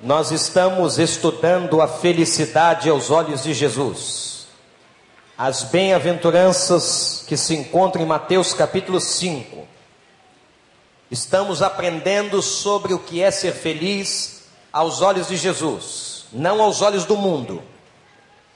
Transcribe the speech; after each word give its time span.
Nós 0.00 0.30
estamos 0.30 0.96
estudando 0.96 1.82
a 1.82 1.88
felicidade 1.88 2.88
aos 2.88 3.10
olhos 3.10 3.42
de 3.42 3.52
Jesus. 3.52 4.46
As 5.36 5.64
bem-aventuranças 5.64 7.24
que 7.26 7.36
se 7.36 7.56
encontram 7.56 8.04
em 8.04 8.06
Mateus 8.06 8.54
capítulo 8.54 9.00
5. 9.00 9.66
Estamos 11.10 11.62
aprendendo 11.62 12.40
sobre 12.40 12.94
o 12.94 13.00
que 13.00 13.20
é 13.20 13.32
ser 13.32 13.52
feliz 13.52 14.44
aos 14.72 15.02
olhos 15.02 15.26
de 15.26 15.36
Jesus, 15.36 16.26
não 16.32 16.62
aos 16.62 16.80
olhos 16.80 17.04
do 17.04 17.16
mundo, 17.16 17.60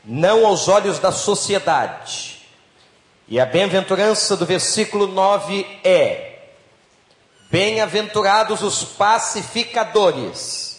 não 0.05 0.47
aos 0.47 0.69
olhos 0.69 1.01
da 1.01 1.11
sociedade. 1.11 2.47
E 3.27 3.41
a 3.41 3.47
bem-aventurança 3.47 4.37
do 4.37 4.47
versículo 4.47 5.09
9 5.09 5.67
é: 5.83 6.51
Bem-aventurados 7.51 8.63
os 8.63 8.85
pacificadores 8.85 10.72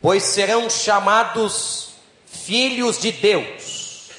pois 0.00 0.22
serão 0.22 0.70
chamados 0.70 1.90
filhos 2.26 2.98
de 2.98 3.12
Deus. 3.12 4.10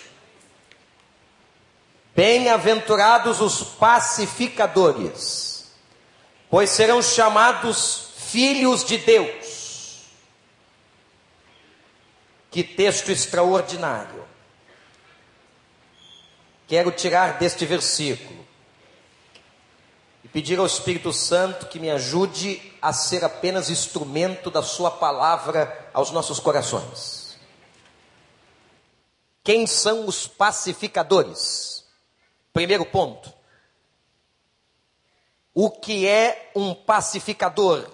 Bem-aventurados 2.16 3.42
os 3.42 3.64
pacificadores, 3.64 5.72
pois 6.50 6.70
serão 6.70 7.02
chamados 7.02 8.10
filhos 8.18 8.84
de 8.84 8.98
Deus. 8.98 10.02
Que 12.52 12.64
texto 12.64 13.10
extraordinário. 13.10 14.22
Quero 16.68 16.92
tirar 16.92 17.38
deste 17.38 17.66
versículo 17.66 18.46
e 20.24 20.28
pedir 20.28 20.60
ao 20.60 20.66
Espírito 20.66 21.12
Santo 21.12 21.68
que 21.68 21.80
me 21.80 21.90
ajude 21.90 22.71
a 22.82 22.92
ser 22.92 23.24
apenas 23.24 23.70
instrumento 23.70 24.50
da 24.50 24.64
Sua 24.64 24.90
palavra 24.90 25.90
aos 25.94 26.12
nossos 26.12 26.40
corações. 26.40 27.38
Quem 29.44 29.68
são 29.68 30.08
os 30.08 30.28
pacificadores? 30.28 31.86
Primeiro 32.54 32.86
ponto. 32.86 33.34
O 35.54 35.70
que 35.70 36.08
é 36.08 36.52
um 36.56 36.74
pacificador? 36.74 37.90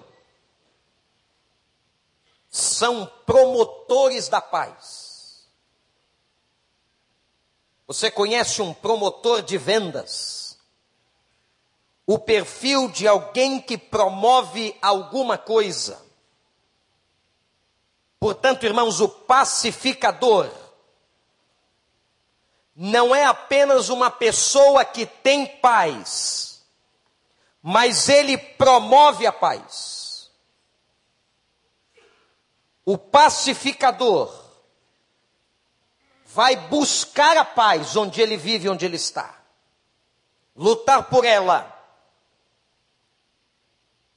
São 2.50 3.06
promotores 3.26 4.30
da 4.30 4.42
paz. 4.42 5.48
Você 7.88 8.12
conhece 8.12 8.62
um 8.62 8.74
promotor 8.74 9.42
de 9.42 9.58
vendas? 9.58 10.47
O 12.10 12.18
perfil 12.18 12.88
de 12.88 13.06
alguém 13.06 13.60
que 13.62 13.78
promove 13.78 14.78
alguma 14.82 15.38
coisa. 15.38 16.02
Portanto, 18.18 18.66
irmãos, 18.66 19.02
o 19.02 19.10
pacificador 19.10 20.50
não 22.74 23.14
é 23.14 23.26
apenas 23.26 23.90
uma 23.90 24.10
pessoa 24.10 24.86
que 24.86 25.06
tem 25.06 25.46
paz, 25.58 26.64
mas 27.62 28.08
ele 28.08 28.38
promove 28.38 29.28
a 29.28 29.34
paz. 29.34 30.32
O 32.86 32.98
pacificador 32.98 34.34
vai 36.24 36.56
buscar 36.56 37.36
a 37.36 37.44
paz 37.44 37.98
onde 37.98 38.22
ele 38.22 38.38
vive, 38.38 38.70
onde 38.70 38.86
ele 38.86 38.96
está, 38.96 39.42
lutar 40.56 41.10
por 41.10 41.26
ela 41.26 41.77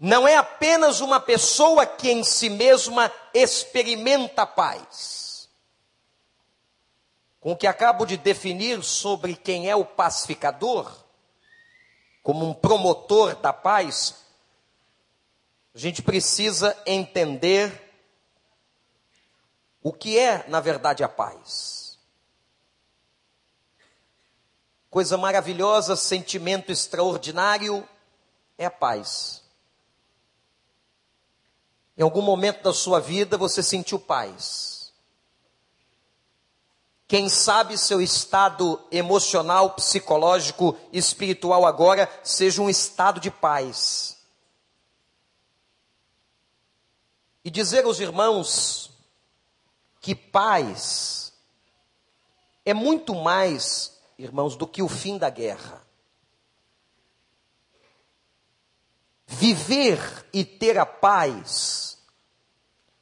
não 0.00 0.26
é 0.26 0.34
apenas 0.34 1.02
uma 1.02 1.20
pessoa 1.20 1.84
que 1.84 2.10
em 2.10 2.24
si 2.24 2.48
mesma 2.48 3.12
experimenta 3.34 4.46
paz. 4.46 5.50
Com 7.38 7.52
o 7.52 7.56
que 7.56 7.66
acabo 7.66 8.06
de 8.06 8.16
definir 8.16 8.82
sobre 8.82 9.36
quem 9.36 9.68
é 9.68 9.76
o 9.76 9.84
pacificador, 9.84 10.90
como 12.22 12.48
um 12.48 12.54
promotor 12.54 13.36
da 13.36 13.52
paz, 13.52 14.16
a 15.74 15.78
gente 15.78 16.00
precisa 16.02 16.74
entender 16.86 17.92
o 19.82 19.92
que 19.92 20.18
é, 20.18 20.48
na 20.48 20.60
verdade, 20.60 21.04
a 21.04 21.08
paz. 21.08 21.98
Coisa 24.88 25.18
maravilhosa, 25.18 25.94
sentimento 25.94 26.72
extraordinário 26.72 27.86
é 28.56 28.64
a 28.64 28.70
paz. 28.70 29.39
Em 32.00 32.02
algum 32.02 32.22
momento 32.22 32.62
da 32.62 32.72
sua 32.72 32.98
vida 32.98 33.36
você 33.36 33.62
sentiu 33.62 33.98
paz. 33.98 34.90
Quem 37.06 37.28
sabe 37.28 37.76
seu 37.76 38.00
estado 38.00 38.82
emocional, 38.90 39.74
psicológico, 39.74 40.74
espiritual 40.94 41.66
agora 41.66 42.10
seja 42.24 42.62
um 42.62 42.70
estado 42.70 43.20
de 43.20 43.30
paz. 43.30 44.16
E 47.44 47.50
dizer 47.50 47.84
aos 47.84 48.00
irmãos 48.00 48.90
que 50.00 50.14
paz 50.14 51.34
é 52.64 52.72
muito 52.72 53.14
mais, 53.14 54.00
irmãos, 54.18 54.56
do 54.56 54.66
que 54.66 54.82
o 54.82 54.88
fim 54.88 55.18
da 55.18 55.28
guerra. 55.28 55.86
Viver 59.32 60.26
e 60.32 60.44
ter 60.44 60.76
a 60.76 60.84
paz 60.84 61.96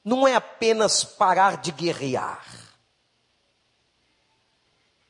não 0.05 0.29
é 0.29 0.35
apenas 0.35 1.03
parar 1.03 1.57
de 1.57 1.73
guerrear. 1.73 2.47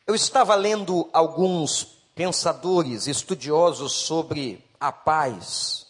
Eu 0.07 0.15
estava 0.15 0.55
lendo 0.55 1.11
alguns 1.13 1.85
pensadores, 2.15 3.09
estudiosos 3.09 3.93
sobre 3.93 4.65
a 4.79 4.93
paz. 4.93 5.89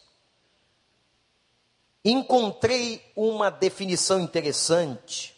Encontrei 2.03 3.05
uma 3.15 3.51
definição 3.51 4.19
interessante 4.19 5.37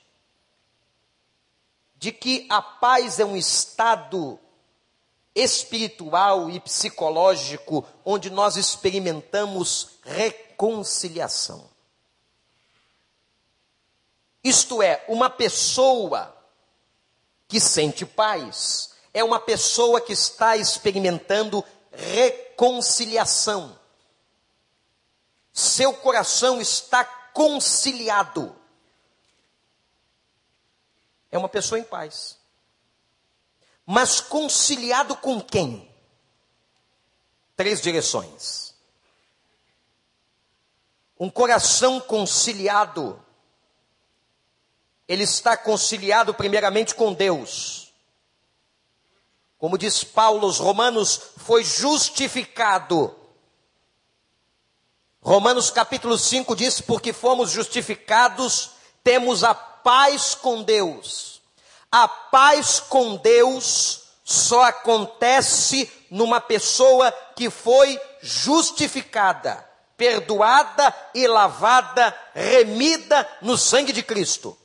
de 1.97 2.13
que 2.13 2.47
a 2.49 2.63
paz 2.63 3.19
é 3.19 3.25
um 3.25 3.37
estado 3.37 4.39
espiritual 5.35 6.51
e 6.51 6.59
psicológico 6.61 7.87
onde 8.05 8.31
nós 8.31 8.57
experimentamos 8.57 9.91
reconciliação. 10.03 11.69
Isto 14.43 14.83
é, 14.83 15.05
uma 15.09 15.29
pessoa 15.29 16.35
que 17.47 17.61
sente 17.61 18.07
paz 18.07 18.95
é 19.13 19.23
uma 19.23 19.41
pessoa 19.41 20.01
que 20.01 20.13
está 20.13 20.57
experimentando 20.57 21.65
reconciliação. 21.91 23.79
Seu 25.53 25.93
coração 25.93 26.61
está 26.61 27.05
conciliado. 27.05 28.57
É 31.31 31.37
uma 31.37 31.49
pessoa 31.49 31.79
em 31.79 31.85
paz. 31.85 32.40
Mas 33.93 34.21
conciliado 34.21 35.17
com 35.17 35.41
quem? 35.41 35.91
Três 37.57 37.81
direções. 37.81 38.73
Um 41.19 41.29
coração 41.29 41.99
conciliado 41.99 43.21
ele 45.09 45.25
está 45.25 45.57
conciliado 45.57 46.33
primeiramente 46.33 46.95
com 46.95 47.13
Deus. 47.13 47.93
Como 49.59 49.77
diz 49.77 50.05
Paulo 50.05 50.47
aos 50.47 50.59
Romanos, 50.59 51.21
foi 51.39 51.65
justificado. 51.65 53.13
Romanos 55.21 55.69
capítulo 55.69 56.17
5 56.17 56.55
diz: 56.55 56.81
Porque 56.81 57.13
fomos 57.13 57.51
justificados, 57.51 58.71
temos 59.03 59.43
a 59.43 59.53
paz 59.53 60.37
com 60.37 60.63
Deus. 60.63 61.40
A 61.91 62.07
paz 62.07 62.79
com 62.79 63.17
Deus 63.17 64.05
só 64.23 64.63
acontece 64.63 65.91
numa 66.09 66.41
pessoa 66.41 67.11
que 67.35 67.51
foi 67.51 68.01
justificada, 68.21 69.69
perdoada 69.97 70.95
e 71.13 71.27
lavada, 71.27 72.17
remida 72.33 73.29
no 73.43 73.59
sangue 73.59 73.93
de 73.93 74.05
Cristo. 74.05 74.57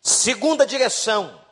Segunda 0.00 0.64
direção. 0.64 1.44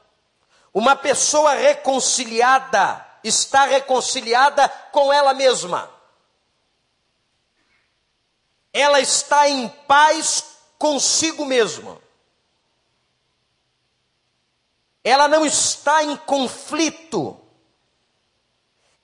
Uma 0.73 0.95
pessoa 0.95 1.55
reconciliada 1.55 3.05
está 3.25 3.65
reconciliada 3.65 4.69
com 4.93 5.13
ela 5.13 5.35
mesma. 5.35 5.91
Ela 8.73 9.01
está 9.01 9.49
em 9.49 9.69
paz 9.69 10.45
consigo 10.79 11.45
mesma. 11.45 12.04
Ela 15.05 15.29
não 15.29 15.47
está 15.47 16.03
em 16.03 16.17
conflito. 16.17 17.41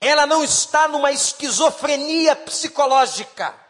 Ela 0.01 0.25
não 0.25 0.43
está 0.43 0.87
numa 0.87 1.11
esquizofrenia 1.11 2.35
psicológica. 2.35 3.61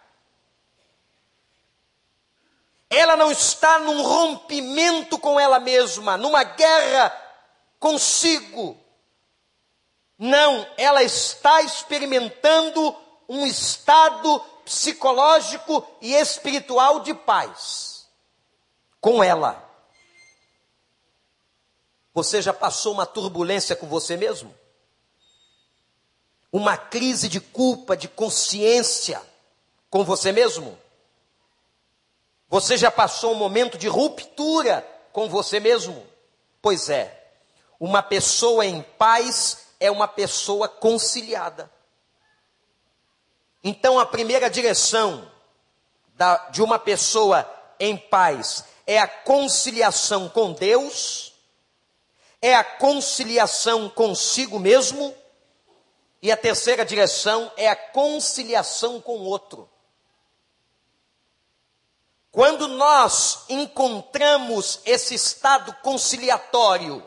ela 2.91 3.15
não 3.15 3.31
está 3.31 3.79
num 3.79 4.01
rompimento 4.01 5.17
com 5.17 5.39
ela 5.39 5.61
mesma, 5.61 6.17
numa 6.17 6.43
guerra 6.43 7.09
consigo. 7.79 8.77
Não, 10.19 10.67
ela 10.77 11.01
está 11.01 11.61
experimentando 11.61 12.93
um 13.29 13.47
estado 13.47 14.39
psicológico 14.65 15.87
e 16.01 16.13
espiritual 16.13 16.99
de 16.99 17.13
paz 17.13 18.05
com 18.99 19.23
ela. 19.23 19.70
Você 22.13 22.41
já 22.41 22.53
passou 22.53 22.93
uma 22.93 23.05
turbulência 23.05 23.75
com 23.75 23.87
você 23.87 24.17
mesmo? 24.17 24.53
Uma 26.51 26.75
crise 26.75 27.29
de 27.29 27.39
culpa, 27.39 27.95
de 27.95 28.07
consciência 28.07 29.21
com 29.89 30.03
você 30.03 30.31
mesmo? 30.31 30.77
Você 32.49 32.77
já 32.77 32.91
passou 32.91 33.31
um 33.31 33.35
momento 33.35 33.77
de 33.77 33.87
ruptura 33.87 34.85
com 35.13 35.29
você 35.29 35.59
mesmo? 35.59 36.05
Pois 36.61 36.89
é, 36.89 37.31
uma 37.79 38.03
pessoa 38.03 38.65
em 38.65 38.81
paz 38.81 39.67
é 39.79 39.89
uma 39.89 40.07
pessoa 40.07 40.67
conciliada. 40.67 41.71
Então, 43.63 43.99
a 43.99 44.05
primeira 44.05 44.49
direção 44.49 45.31
da, 46.13 46.49
de 46.49 46.61
uma 46.61 46.77
pessoa 46.77 47.49
em 47.79 47.95
paz 47.95 48.65
é 48.85 48.99
a 48.99 49.07
conciliação 49.07 50.27
com 50.27 50.51
Deus, 50.51 51.30
é 52.41 52.55
a 52.55 52.63
conciliação 52.63 53.89
consigo 53.89 54.59
mesmo, 54.59 55.15
e 56.21 56.31
a 56.31 56.37
terceira 56.37 56.85
direção 56.85 57.51
é 57.57 57.67
a 57.67 57.75
conciliação 57.75 59.01
com 59.01 59.17
o 59.17 59.23
outro. 59.23 59.69
Quando 62.31 62.67
nós 62.67 63.43
encontramos 63.49 64.79
esse 64.85 65.13
estado 65.13 65.73
conciliatório, 65.81 67.05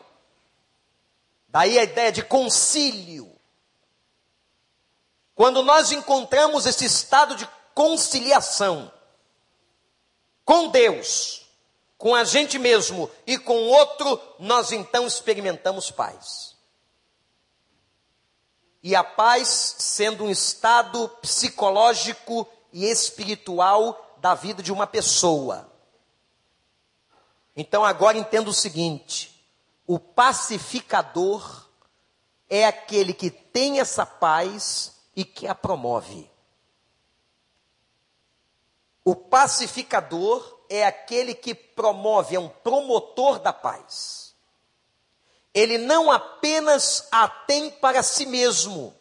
daí 1.49 1.79
a 1.79 1.85
ideia 1.85 2.13
de 2.13 2.23
concílio, 2.23 3.33
quando 5.35 5.63
nós 5.63 5.91
encontramos 5.93 6.67
esse 6.67 6.85
estado 6.85 7.35
de 7.37 7.49
conciliação 7.75 8.93
com 10.45 10.69
Deus, 10.69 11.44
com 12.05 12.15
a 12.15 12.23
gente 12.23 12.59
mesmo 12.59 13.11
e 13.27 13.39
com 13.39 13.57
o 13.57 13.69
outro, 13.71 14.21
nós 14.39 14.73
então 14.73 15.07
experimentamos 15.07 15.91
paz. 15.91 16.55
E 18.83 18.95
a 18.95 19.03
paz 19.03 19.77
sendo 19.79 20.25
um 20.25 20.31
estado 20.31 21.09
psicológico 21.23 22.47
e 22.71 22.85
espiritual 22.85 24.19
da 24.19 24.35
vida 24.35 24.63
de 24.63 24.71
uma 24.71 24.87
pessoa. 24.87 25.73
Então 27.57 27.83
agora 27.83 28.19
entenda 28.19 28.51
o 28.51 28.55
seguinte: 28.55 29.43
o 29.87 29.99
pacificador 29.99 31.67
é 32.51 32.67
aquele 32.67 33.15
que 33.15 33.31
tem 33.31 33.81
essa 33.81 34.05
paz 34.05 35.01
e 35.17 35.25
que 35.25 35.47
a 35.47 35.55
promove. 35.55 36.31
O 39.03 39.17
pacificador 39.17 40.54
é 40.69 40.85
aquele 40.85 41.35
que 41.35 41.55
promove, 41.55 42.37
é 42.37 42.41
um 42.41 42.49
promotor 42.49 43.39
da 43.39 43.53
paz. 43.53 44.35
Ele 45.53 45.79
não 45.79 46.11
apenas 46.11 47.07
a 47.13 47.29
tem 47.29 47.71
para 47.71 48.03
si 48.03 48.27
mesmo, 48.27 48.95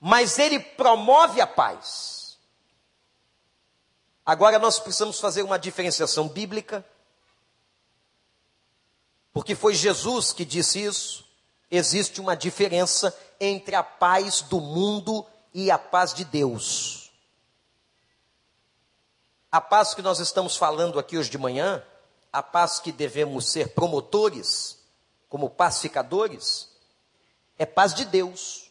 mas 0.00 0.38
ele 0.38 0.58
promove 0.58 1.40
a 1.40 1.46
paz. 1.46 2.38
Agora 4.24 4.58
nós 4.58 4.78
precisamos 4.78 5.18
fazer 5.18 5.42
uma 5.42 5.58
diferenciação 5.58 6.28
bíblica, 6.28 6.84
porque 9.32 9.54
foi 9.54 9.74
Jesus 9.74 10.32
que 10.32 10.44
disse 10.44 10.82
isso. 10.82 11.24
Existe 11.70 12.20
uma 12.20 12.36
diferença 12.36 13.16
entre 13.38 13.74
a 13.74 13.82
paz 13.82 14.40
do 14.42 14.60
mundo 14.60 15.26
e 15.54 15.70
a 15.70 15.78
paz 15.78 16.12
de 16.12 16.24
Deus. 16.24 16.99
A 19.50 19.60
paz 19.60 19.94
que 19.94 20.02
nós 20.02 20.20
estamos 20.20 20.56
falando 20.56 20.98
aqui 20.98 21.18
hoje 21.18 21.30
de 21.30 21.38
manhã, 21.38 21.82
a 22.32 22.42
paz 22.42 22.78
que 22.78 22.92
devemos 22.92 23.50
ser 23.50 23.74
promotores, 23.74 24.78
como 25.28 25.50
pacificadores, 25.50 26.68
é 27.58 27.66
paz 27.66 27.94
de 27.94 28.04
Deus. 28.04 28.70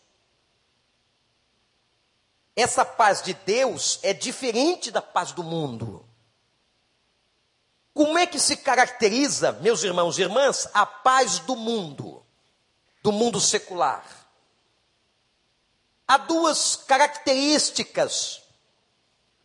Essa 2.55 2.85
paz 2.85 3.21
de 3.21 3.33
Deus 3.33 3.99
é 4.03 4.13
diferente 4.13 4.91
da 4.91 5.01
paz 5.01 5.31
do 5.31 5.43
mundo. 5.43 6.05
Como 7.93 8.17
é 8.17 8.25
que 8.25 8.39
se 8.39 8.57
caracteriza, 8.57 9.51
meus 9.53 9.83
irmãos 9.83 10.17
e 10.17 10.21
irmãs, 10.21 10.69
a 10.73 10.85
paz 10.85 11.39
do 11.39 11.55
mundo, 11.55 12.25
do 13.03 13.11
mundo 13.11 13.39
secular? 13.41 14.19
há 16.09 16.17
duas 16.17 16.75
características 16.75 18.41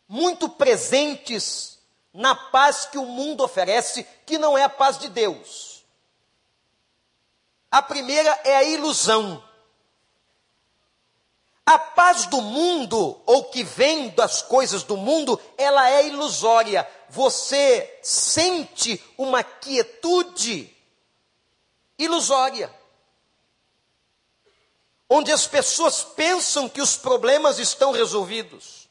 muito 0.09 0.49
presentes 0.49 1.79
na 2.13 2.35
paz 2.35 2.87
que 2.87 2.99
o 2.99 3.07
mundo 3.07 3.43
oferece, 3.43 4.07
que 4.25 4.39
não 4.39 4.57
é 4.57 4.63
a 4.63 4.69
paz 4.69 4.99
de 4.99 5.09
Deus. 5.09 5.85
A 7.71 7.83
primeira 7.83 8.31
é 8.45 8.57
a 8.57 8.63
ilusão. 8.63 9.43
A 11.67 11.79
paz 11.79 12.27
do 12.27 12.41
mundo, 12.41 13.21
ou 13.27 13.45
que 13.45 13.65
vem 13.65 14.11
das 14.11 14.43
coisas 14.43 14.83
do 14.83 14.97
mundo, 14.97 15.41
ela 15.57 15.91
é 15.91 16.07
ilusória. 16.07 16.89
Você 17.09 17.99
sente 18.03 19.03
uma 19.17 19.43
quietude 19.43 20.71
ilusória 21.99 22.71
onde 25.09 25.31
as 25.31 25.47
pessoas 25.47 26.03
pensam 26.03 26.69
que 26.69 26.81
os 26.81 26.97
problemas 26.97 27.59
estão 27.59 27.93
resolvidos, 27.93 28.84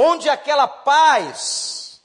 onde 0.00 0.28
aquela 0.28 0.68
paz 0.68 2.00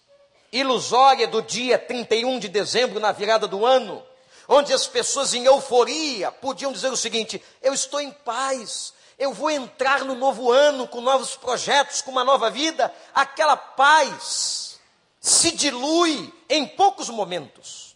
ilusória 0.52 1.28
do 1.28 1.44
dia 1.44 1.78
31 1.78 2.40
de 2.40 2.50
dezembro, 2.50 3.00
na 3.00 3.12
virada 3.12 3.48
do 3.48 3.64
ano, 3.64 4.04
onde 4.48 4.74
as 4.74 4.88
pessoas 4.88 5.36
em 5.36 5.46
euforia 5.46 6.32
podiam 6.32 6.74
dizer 6.74 6.92
o 6.92 6.98
seguinte: 6.98 7.42
eu 7.62 7.72
estou 7.72 8.02
em 8.02 8.12
paz, 8.12 8.94
eu 9.20 9.32
vou 9.32 9.52
entrar 9.52 10.04
no 10.04 10.16
novo 10.16 10.52
ano 10.52 10.88
com 10.88 11.02
novos 11.02 11.36
projetos, 11.36 12.02
com 12.02 12.10
uma 12.10 12.24
nova 12.24 12.50
vida, 12.50 12.92
aquela 13.14 13.56
paz 13.56 14.80
se 15.20 15.52
dilui 15.52 16.34
em 16.50 16.68
poucos 16.68 17.10
momentos. 17.10 17.96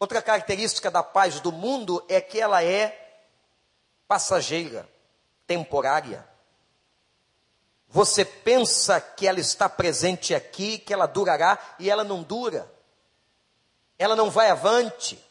Outra 0.00 0.20
característica 0.20 0.90
da 0.90 1.02
paz 1.02 1.40
do 1.40 1.50
mundo 1.50 2.04
é 2.08 2.20
que 2.20 2.40
ela 2.40 2.62
é 2.62 3.20
passageira, 4.06 4.88
temporária. 5.46 6.37
Você 7.88 8.24
pensa 8.24 9.00
que 9.00 9.26
ela 9.26 9.40
está 9.40 9.68
presente 9.68 10.34
aqui, 10.34 10.78
que 10.78 10.92
ela 10.92 11.06
durará, 11.06 11.58
e 11.78 11.88
ela 11.88 12.04
não 12.04 12.22
dura. 12.22 12.70
Ela 13.98 14.14
não 14.14 14.30
vai 14.30 14.50
avante. 14.50 15.22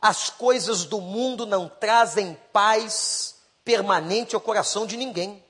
As 0.00 0.30
coisas 0.30 0.84
do 0.84 1.00
mundo 1.00 1.44
não 1.44 1.68
trazem 1.68 2.34
paz 2.52 3.36
permanente 3.64 4.34
ao 4.34 4.40
coração 4.40 4.86
de 4.86 4.96
ninguém. 4.96 5.44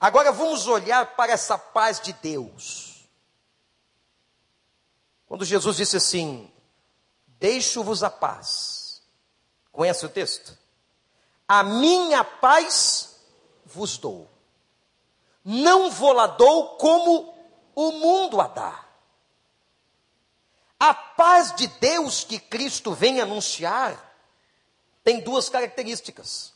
Agora 0.00 0.32
vamos 0.32 0.66
olhar 0.66 1.14
para 1.14 1.32
essa 1.32 1.56
paz 1.56 2.00
de 2.00 2.12
Deus. 2.14 3.06
Quando 5.26 5.44
Jesus 5.44 5.76
disse 5.76 5.96
assim: 5.96 6.52
Deixo-vos 7.38 8.02
a 8.02 8.10
paz. 8.10 9.00
Conhece 9.70 10.04
o 10.04 10.08
texto? 10.08 10.58
A 11.46 11.62
minha 11.62 12.24
paz 12.24 13.11
vos 13.72 13.98
dou. 13.98 14.28
Não 15.44 15.90
vou 15.90 16.12
lá 16.12 16.26
dou 16.26 16.76
como 16.76 17.34
o 17.74 17.92
mundo 17.92 18.40
a 18.40 18.46
dá. 18.46 18.84
A 20.78 20.94
paz 20.94 21.54
de 21.54 21.66
Deus 21.66 22.24
que 22.24 22.38
Cristo 22.38 22.92
vem 22.92 23.20
anunciar 23.20 24.12
tem 25.04 25.20
duas 25.20 25.48
características. 25.48 26.52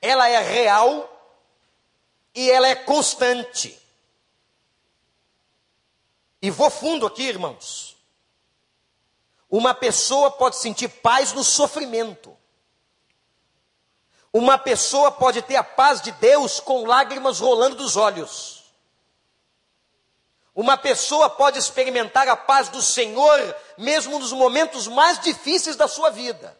Ela 0.00 0.28
é 0.28 0.40
real 0.40 1.08
e 2.34 2.50
ela 2.50 2.68
é 2.68 2.74
constante. 2.74 3.78
E 6.40 6.50
vou 6.50 6.70
fundo 6.70 7.06
aqui, 7.06 7.22
irmãos. 7.22 7.96
Uma 9.48 9.74
pessoa 9.74 10.30
pode 10.30 10.56
sentir 10.56 10.88
paz 10.88 11.32
no 11.32 11.44
sofrimento. 11.44 12.36
Uma 14.32 14.56
pessoa 14.56 15.12
pode 15.12 15.42
ter 15.42 15.56
a 15.56 15.64
paz 15.64 16.00
de 16.00 16.10
Deus 16.12 16.58
com 16.58 16.86
lágrimas 16.86 17.38
rolando 17.38 17.76
dos 17.76 17.96
olhos. 17.96 18.62
Uma 20.54 20.76
pessoa 20.76 21.30
pode 21.30 21.58
experimentar 21.58 22.28
a 22.28 22.36
paz 22.36 22.68
do 22.68 22.82
Senhor 22.82 23.56
mesmo 23.76 24.18
nos 24.18 24.32
momentos 24.32 24.86
mais 24.86 25.18
difíceis 25.18 25.76
da 25.76 25.88
sua 25.88 26.10
vida. 26.10 26.56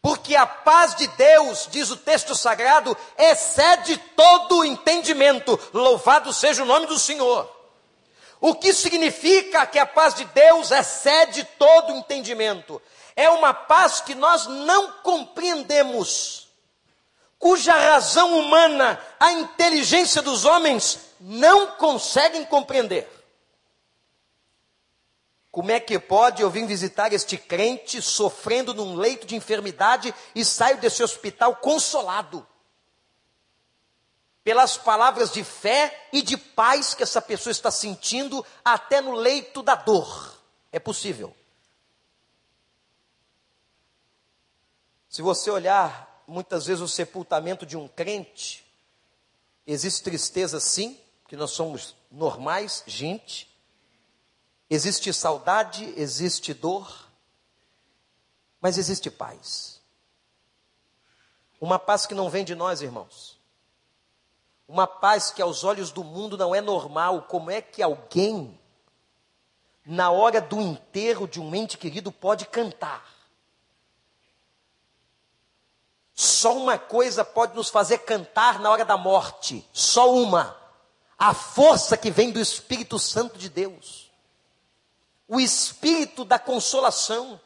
Porque 0.00 0.36
a 0.36 0.46
paz 0.46 0.94
de 0.94 1.06
Deus, 1.08 1.68
diz 1.70 1.90
o 1.90 1.96
texto 1.96 2.34
sagrado, 2.34 2.96
excede 3.16 3.98
todo 4.16 4.58
o 4.58 4.64
entendimento. 4.64 5.58
Louvado 5.72 6.32
seja 6.32 6.62
o 6.62 6.66
nome 6.66 6.86
do 6.86 6.98
Senhor. 6.98 7.50
O 8.40 8.54
que 8.54 8.72
significa 8.72 9.66
que 9.66 9.78
a 9.78 9.86
paz 9.86 10.14
de 10.14 10.24
Deus 10.26 10.70
excede 10.70 11.44
todo 11.58 11.92
o 11.92 11.96
entendimento? 11.96 12.80
É 13.18 13.28
uma 13.30 13.52
paz 13.52 14.00
que 14.00 14.14
nós 14.14 14.46
não 14.46 14.92
compreendemos, 15.02 16.46
cuja 17.36 17.72
razão 17.72 18.38
humana, 18.38 18.96
a 19.18 19.32
inteligência 19.32 20.22
dos 20.22 20.44
homens, 20.44 21.00
não 21.18 21.66
conseguem 21.72 22.44
compreender. 22.44 23.10
Como 25.50 25.72
é 25.72 25.80
que 25.80 25.98
pode 25.98 26.42
eu 26.42 26.48
vir 26.48 26.64
visitar 26.64 27.12
este 27.12 27.36
crente 27.36 28.00
sofrendo 28.00 28.72
num 28.72 28.94
leito 28.94 29.26
de 29.26 29.34
enfermidade 29.34 30.14
e 30.32 30.44
saio 30.44 30.78
desse 30.78 31.02
hospital 31.02 31.56
consolado? 31.56 32.46
Pelas 34.44 34.76
palavras 34.76 35.32
de 35.32 35.42
fé 35.42 36.06
e 36.12 36.22
de 36.22 36.36
paz 36.36 36.94
que 36.94 37.02
essa 37.02 37.20
pessoa 37.20 37.50
está 37.50 37.72
sentindo 37.72 38.46
até 38.64 39.00
no 39.00 39.14
leito 39.14 39.60
da 39.60 39.74
dor. 39.74 40.38
É 40.70 40.78
possível. 40.78 41.34
Se 45.08 45.22
você 45.22 45.50
olhar 45.50 46.22
muitas 46.26 46.66
vezes 46.66 46.82
o 46.82 46.88
sepultamento 46.88 47.64
de 47.64 47.76
um 47.76 47.88
crente, 47.88 48.64
existe 49.66 50.02
tristeza 50.02 50.60
sim, 50.60 50.98
que 51.26 51.36
nós 51.36 51.50
somos 51.52 51.94
normais, 52.10 52.82
gente, 52.86 53.48
Existe 54.70 55.12
saudade, 55.14 55.94
existe 55.96 56.52
dor, 56.52 57.08
mas 58.60 58.76
existe 58.76 59.10
paz. 59.10 59.80
Uma 61.58 61.78
paz 61.78 62.04
que 62.04 62.14
não 62.14 62.28
vem 62.28 62.44
de 62.44 62.54
nós, 62.54 62.82
irmãos. 62.82 63.38
Uma 64.68 64.86
paz 64.86 65.30
que 65.30 65.40
aos 65.40 65.64
olhos 65.64 65.90
do 65.90 66.04
mundo 66.04 66.36
não 66.36 66.54
é 66.54 66.60
normal. 66.60 67.22
Como 67.22 67.50
é 67.50 67.62
que 67.62 67.82
alguém, 67.82 68.60
na 69.86 70.10
hora 70.10 70.40
do 70.40 70.60
enterro 70.60 71.26
de 71.26 71.40
um 71.40 71.54
ente 71.54 71.78
querido, 71.78 72.12
pode 72.12 72.44
cantar? 72.46 73.17
Só 76.20 76.56
uma 76.56 76.78
coisa 76.78 77.24
pode 77.24 77.54
nos 77.54 77.68
fazer 77.68 77.98
cantar 77.98 78.58
na 78.58 78.70
hora 78.70 78.84
da 78.84 78.96
morte. 78.96 79.68
Só 79.72 80.12
uma. 80.12 80.56
A 81.18 81.34
força 81.34 81.96
que 81.96 82.10
vem 82.10 82.30
do 82.30 82.40
Espírito 82.40 82.98
Santo 82.98 83.38
de 83.38 83.48
Deus 83.48 84.08
o 85.28 85.38
espírito 85.38 86.24
da 86.24 86.38
consolação. 86.38 87.38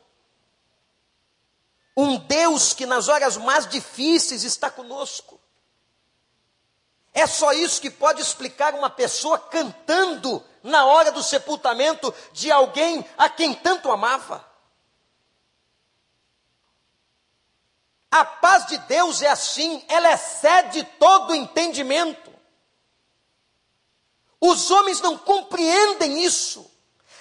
Um 1.97 2.17
Deus 2.17 2.73
que 2.73 2.87
nas 2.87 3.09
horas 3.09 3.37
mais 3.37 3.67
difíceis 3.67 4.45
está 4.45 4.71
conosco. 4.71 5.39
É 7.13 7.27
só 7.27 7.53
isso 7.53 7.83
que 7.83 7.91
pode 7.91 8.23
explicar 8.23 8.73
uma 8.75 8.89
pessoa 8.89 9.39
cantando 9.39 10.43
na 10.63 10.87
hora 10.87 11.13
do 11.13 11.23
sepultamento 11.23 12.15
de 12.33 12.51
alguém 12.51 13.05
a 13.19 13.29
quem 13.29 13.53
tanto 13.53 13.91
amava. 13.91 14.52
A 18.13 18.27
paz 18.27 18.67
de 18.67 18.77
Deus 18.77 19.23
é 19.23 19.29
assim, 19.29 19.83
ela 19.89 20.13
excede 20.13 20.85
todo 20.99 21.35
entendimento. 21.35 22.31
Os 24.39 24.71
homens 24.71 25.01
não 25.01 25.17
compreendem 25.17 26.23
isso. 26.23 26.71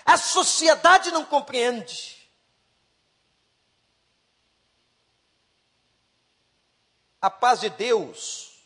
A 0.04 0.18
sociedade 0.18 1.10
não 1.12 1.24
compreende. 1.24 2.30
A 7.22 7.30
paz 7.30 7.62
de 7.62 7.70
Deus 7.70 8.66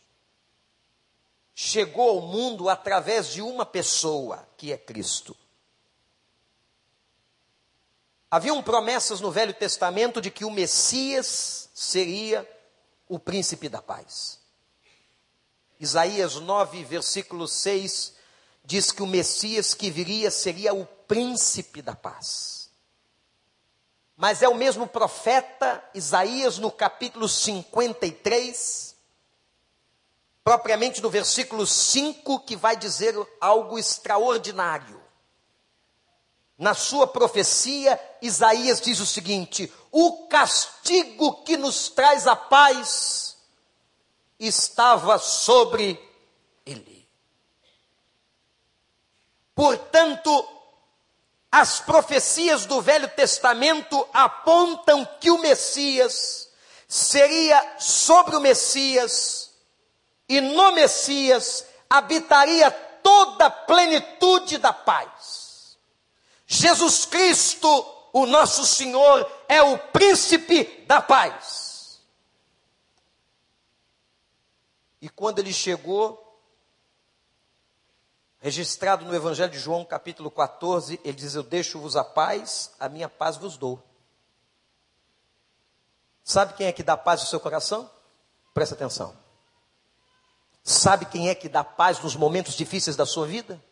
chegou 1.54 2.10
ao 2.10 2.22
mundo 2.22 2.70
através 2.70 3.28
de 3.28 3.44
uma 3.44 3.68
pessoa, 3.68 4.50
que 4.58 4.74
é 4.74 4.78
Cristo. 4.80 5.38
Haviam 8.32 8.64
promessas 8.64 9.22
no 9.22 9.30
Velho 9.30 9.54
Testamento 9.54 10.20
de 10.20 10.32
que 10.32 10.44
o 10.44 10.50
Messias 10.50 11.65
seria 11.76 12.50
o 13.06 13.20
príncipe 13.20 13.68
da 13.68 13.82
paz. 13.82 14.40
Isaías 15.78 16.36
9, 16.36 16.86
versículo 16.86 17.50
6 17.50 18.16
diz 18.64 18.94
que 18.94 19.04
o 19.04 19.08
Messias 19.08 19.74
que 19.74 19.92
viria 19.92 20.32
seria 20.32 20.74
o 20.74 20.86
príncipe 20.86 21.82
da 21.82 21.94
paz. 21.94 22.72
Mas 24.16 24.42
é 24.42 24.48
o 24.48 24.56
mesmo 24.56 24.88
profeta 24.88 25.84
Isaías 25.94 26.58
no 26.58 26.72
capítulo 26.72 27.28
53, 27.28 28.96
propriamente 30.46 31.04
no 31.04 31.10
versículo 31.10 31.68
5, 31.68 32.40
que 32.46 32.56
vai 32.56 32.78
dizer 32.78 33.14
algo 33.42 33.78
extraordinário. 33.78 35.05
Na 36.58 36.74
sua 36.74 37.06
profecia, 37.06 38.00
Isaías 38.22 38.80
diz 38.80 39.00
o 39.00 39.06
seguinte: 39.06 39.72
o 39.92 40.28
castigo 40.28 41.44
que 41.44 41.58
nos 41.58 41.90
traz 41.90 42.28
a 42.28 42.36
paz 42.36 43.38
estava 44.40 45.18
sobre 45.20 46.00
ele. 46.66 47.08
Portanto, 49.54 50.48
as 51.52 51.80
profecias 51.80 52.66
do 52.66 52.82
Velho 52.82 53.08
Testamento 53.10 54.08
apontam 54.14 55.06
que 55.20 55.32
o 55.32 55.38
Messias 55.38 56.50
seria 56.88 57.78
sobre 57.80 58.36
o 58.36 58.42
Messias, 58.42 59.54
e 60.28 60.40
no 60.40 60.72
Messias 60.74 61.66
habitaria 61.90 62.72
toda 62.72 63.46
a 63.46 63.50
plenitude 63.50 64.58
da 64.58 64.74
paz. 64.74 65.45
Jesus 66.56 67.06
Cristo, 67.06 67.68
o 68.14 68.26
nosso 68.26 68.66
Senhor, 68.66 69.30
é 69.48 69.62
o 69.62 69.78
príncipe 69.78 70.86
da 70.88 71.02
paz. 71.02 72.02
E 75.02 75.10
quando 75.10 75.40
ele 75.40 75.54
chegou, 75.54 76.22
registrado 78.40 79.06
no 79.06 79.16
Evangelho 79.16 79.52
de 79.52 79.60
João, 79.60 79.86
capítulo 79.86 80.32
14, 80.32 81.00
ele 81.04 81.14
diz: 81.14 81.36
Eu 81.36 81.44
deixo-vos 81.44 81.96
a 81.96 82.04
paz, 82.04 82.72
a 82.80 82.88
minha 82.88 83.10
paz 83.10 83.38
vos 83.38 83.58
dou. 83.58 83.84
Sabe 86.24 86.54
quem 86.54 86.68
é 86.68 86.72
que 86.72 86.82
dá 86.84 86.98
paz 86.98 87.22
no 87.22 87.28
seu 87.28 87.40
coração? 87.40 87.90
Presta 88.54 88.74
atenção. 88.74 89.16
Sabe 90.64 91.06
quem 91.06 91.30
é 91.30 91.36
que 91.36 91.48
dá 91.48 91.64
paz 91.64 92.00
nos 92.00 92.16
momentos 92.16 92.56
difíceis 92.56 92.96
da 92.96 93.06
sua 93.06 93.28
vida? 93.28 93.64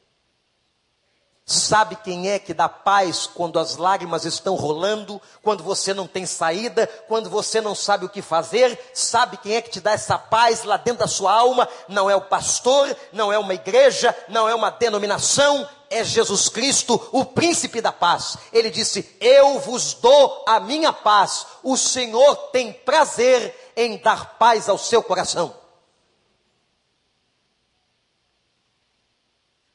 Sabe 1.53 1.95
quem 1.98 2.29
é 2.29 2.39
que 2.39 2.53
dá 2.53 2.67
paz 2.67 3.27
quando 3.27 3.60
as 3.60 3.77
lágrimas 3.77 4.25
estão 4.25 4.55
rolando, 4.55 5.22
quando 5.43 5.63
você 5.63 5.93
não 5.93 6.07
tem 6.07 6.25
saída, 6.25 6.88
quando 7.07 7.29
você 7.29 7.62
não 7.62 7.75
sabe 7.75 8.05
o 8.05 8.10
que 8.10 8.24
fazer? 8.24 8.79
Sabe 8.91 9.38
quem 9.38 9.55
é 9.55 9.62
que 9.62 9.69
te 9.69 9.79
dá 9.79 9.91
essa 9.91 10.17
paz 10.17 10.63
lá 10.63 10.77
dentro 10.77 11.01
da 11.01 11.07
sua 11.07 11.31
alma? 11.31 11.69
Não 11.88 12.10
é 12.10 12.15
o 12.15 12.22
pastor, 12.22 12.95
não 13.12 13.31
é 13.31 13.38
uma 13.38 13.53
igreja, 13.53 14.15
não 14.27 14.50
é 14.50 14.55
uma 14.55 14.72
denominação, 14.72 15.69
é 15.91 16.03
Jesus 16.03 16.50
Cristo, 16.50 17.00
o 17.12 17.24
príncipe 17.24 17.79
da 17.79 17.91
paz. 17.91 18.36
Ele 18.51 18.72
disse: 18.72 19.15
Eu 19.22 19.60
vos 19.60 19.93
dou 19.93 20.43
a 20.48 20.60
minha 20.60 20.91
paz. 20.91 21.45
O 21.62 21.77
Senhor 21.77 22.36
tem 22.51 22.74
prazer 22.74 23.72
em 23.77 23.98
dar 23.98 24.38
paz 24.39 24.67
ao 24.67 24.77
seu 24.77 25.03
coração. 25.03 25.55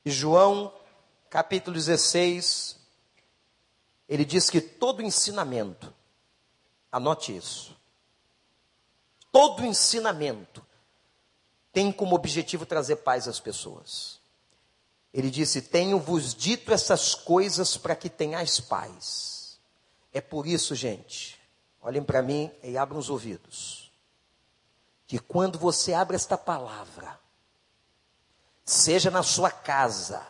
E 0.05 0.11
João 0.11 0.73
capítulo 1.31 1.75
16, 1.75 2.77
ele 4.09 4.25
diz 4.25 4.49
que 4.49 4.61
todo 4.61 5.03
ensinamento, 5.03 5.93
anote 6.91 7.37
isso, 7.37 7.77
todo 9.31 9.65
ensinamento 9.65 10.65
tem 11.73 11.93
como 11.93 12.17
objetivo 12.17 12.65
trazer 12.65 12.97
paz 12.97 13.29
às 13.29 13.39
pessoas. 13.39 14.19
Ele 15.13 15.31
disse: 15.31 15.63
Tenho-vos 15.63 16.35
dito 16.35 16.73
essas 16.73 17.15
coisas 17.15 17.77
para 17.77 17.95
que 17.95 18.09
tenhais 18.09 18.61
paz. 18.61 19.59
É 20.13 20.21
por 20.21 20.47
isso, 20.47 20.75
gente, 20.75 21.39
olhem 21.81 22.03
para 22.03 22.23
mim 22.23 22.51
e 22.63 22.77
abram 22.77 22.99
os 22.99 23.11
ouvidos. 23.11 23.93
Que 25.07 25.19
quando 25.19 25.59
você 25.59 25.95
abre 25.95 26.17
esta 26.17 26.37
palavra, 26.37 27.19
seja 28.65 29.11
na 29.11 29.23
sua 29.23 29.51
casa, 29.51 30.27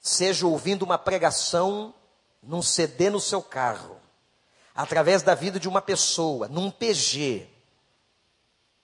seja 0.00 0.46
ouvindo 0.46 0.82
uma 0.82 0.98
pregação 0.98 1.94
num 2.42 2.62
CD 2.62 3.10
no 3.10 3.20
seu 3.20 3.42
carro, 3.42 3.96
através 4.74 5.22
da 5.22 5.34
vida 5.34 5.58
de 5.58 5.68
uma 5.68 5.82
pessoa, 5.82 6.48
num 6.48 6.70
PG, 6.70 7.48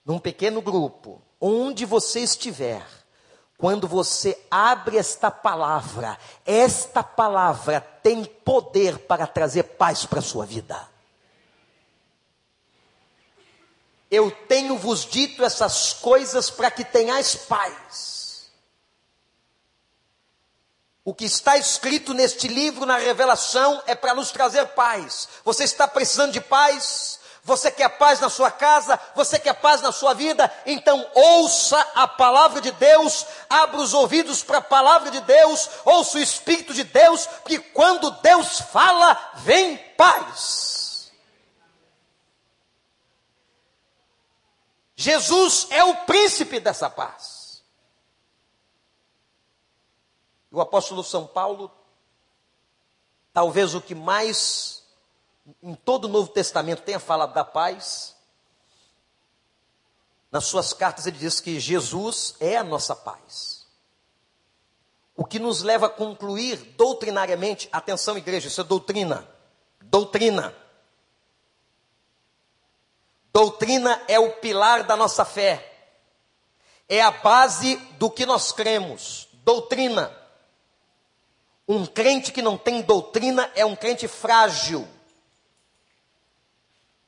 num 0.05 0.19
pequeno 0.19 0.61
grupo, 0.61 1.23
onde 1.41 1.85
você 1.85 2.21
estiver, 2.21 2.85
quando 3.57 3.87
você 3.87 4.39
abre 4.51 4.99
esta 4.99 5.31
palavra, 5.31 6.19
esta 6.45 7.03
palavra 7.03 7.81
tem 7.81 8.25
poder 8.25 8.99
para 8.99 9.27
trazer 9.27 9.63
paz 9.63 10.05
para 10.05 10.19
a 10.19 10.23
sua 10.23 10.45
vida. 10.45 10.89
Eu 14.11 14.31
tenho 14.31 14.77
vos 14.77 15.05
dito 15.05 15.45
essas 15.45 15.93
coisas 15.93 16.51
para 16.51 16.71
que 16.71 16.85
tenhais 16.85 17.35
paz. 17.35 18.14
O 21.05 21.15
que 21.15 21.27
está 21.27 21.59
escrito 21.59 22.15
neste 22.15 22.49
livro, 22.49 22.87
na 22.87 22.97
revelação, 22.97 23.83
é 23.87 23.95
para 23.95 24.15
nos 24.15 24.31
trazer 24.31 24.65
paz. 24.69 25.29
Você 25.45 25.65
está 25.65 25.87
precisando 25.87 26.33
de 26.33 26.41
paz? 26.41 27.21
Você 27.43 27.71
quer 27.71 27.91
paz 27.91 28.21
na 28.21 28.31
sua 28.31 28.51
casa? 28.51 28.99
Você 29.15 29.39
quer 29.39 29.53
paz 29.53 29.83
na 29.83 29.93
sua 29.93 30.15
vida? 30.15 30.51
Então 30.65 31.07
ouça 31.15 31.79
a 31.95 32.09
palavra 32.09 32.59
de 32.63 32.71
Deus, 32.73 33.27
abra 33.51 33.77
os 33.77 33.93
ouvidos 33.93 34.43
para 34.43 34.59
a 34.59 34.63
palavra 34.63 35.11
de 35.11 35.21
Deus, 35.21 35.69
ouça 35.85 36.17
o 36.17 36.23
Espírito 36.23 36.73
de 36.73 36.85
Deus, 36.85 37.27
porque 37.27 37.59
quando 37.59 38.11
Deus 38.23 38.61
fala, 38.61 39.33
vem 39.35 39.77
paz. 39.77 41.13
Jesus 44.97 45.67
é 45.69 45.85
o 45.85 45.97
príncipe 46.07 46.59
dessa 46.59 46.89
paz. 46.89 47.44
O 50.55 50.61
apóstolo 50.61 51.03
São 51.03 51.27
Paulo, 51.27 51.69
talvez 53.33 53.75
o 53.75 53.81
que 53.81 53.93
mais 53.93 54.85
em 55.61 55.75
todo 55.75 56.05
o 56.05 56.09
Novo 56.09 56.29
Testamento 56.29 56.83
tenha 56.83 57.01
falado 57.01 57.35
da 57.35 57.45
paz. 57.45 58.15
Nas 60.31 60.45
suas 60.45 60.73
cartas 60.73 61.09
ele 61.09 61.19
diz 61.19 61.41
que 61.41 61.59
Jesus 61.59 62.37
é 62.39 62.57
a 62.57 62.63
nossa 62.63 62.95
paz. 62.95 63.67
O 65.17 65.25
que 65.25 65.41
nos 65.41 65.63
leva 65.63 65.87
a 65.87 65.91
concluir 65.91 66.57
doutrinariamente, 66.77 67.69
atenção 67.73 68.17
igreja, 68.17 68.47
isso 68.47 68.61
é 68.61 68.65
doutrina. 68.65 69.29
Doutrina. 69.81 70.55
Doutrina 73.33 74.01
é 74.07 74.21
o 74.21 74.37
pilar 74.37 74.85
da 74.85 74.95
nossa 74.95 75.25
fé. 75.25 75.89
É 76.89 77.03
a 77.03 77.11
base 77.11 77.75
do 77.99 78.09
que 78.09 78.25
nós 78.25 78.53
cremos. 78.53 79.29
Doutrina. 79.45 80.24
Um 81.67 81.87
crente 81.87 82.31
que 82.33 82.43
não 82.43 82.59
tem 82.59 82.83
doutrina 82.83 83.51
é 83.55 83.65
um 83.65 83.75
crente 83.75 84.07
frágil. 84.07 84.87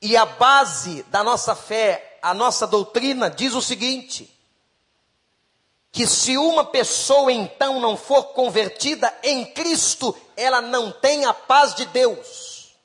E 0.00 0.16
a 0.16 0.24
base 0.24 1.02
da 1.04 1.22
nossa 1.22 1.54
fé, 1.54 2.18
a 2.22 2.32
nossa 2.32 2.66
doutrina, 2.66 3.28
diz 3.28 3.54
o 3.54 3.62
seguinte: 3.62 4.32
que 5.96 6.06
se 6.06 6.36
uma 6.36 6.64
pessoa 6.64 7.32
então 7.32 7.80
não 7.80 7.96
for 7.96 8.24
convertida 8.34 9.12
em 9.22 9.46
Cristo, 9.46 10.14
ela 10.36 10.60
não 10.60 10.92
tem 10.92 11.24
a 11.24 11.32
paz 11.32 11.74
de 11.74 11.86
Deus. 11.86 12.76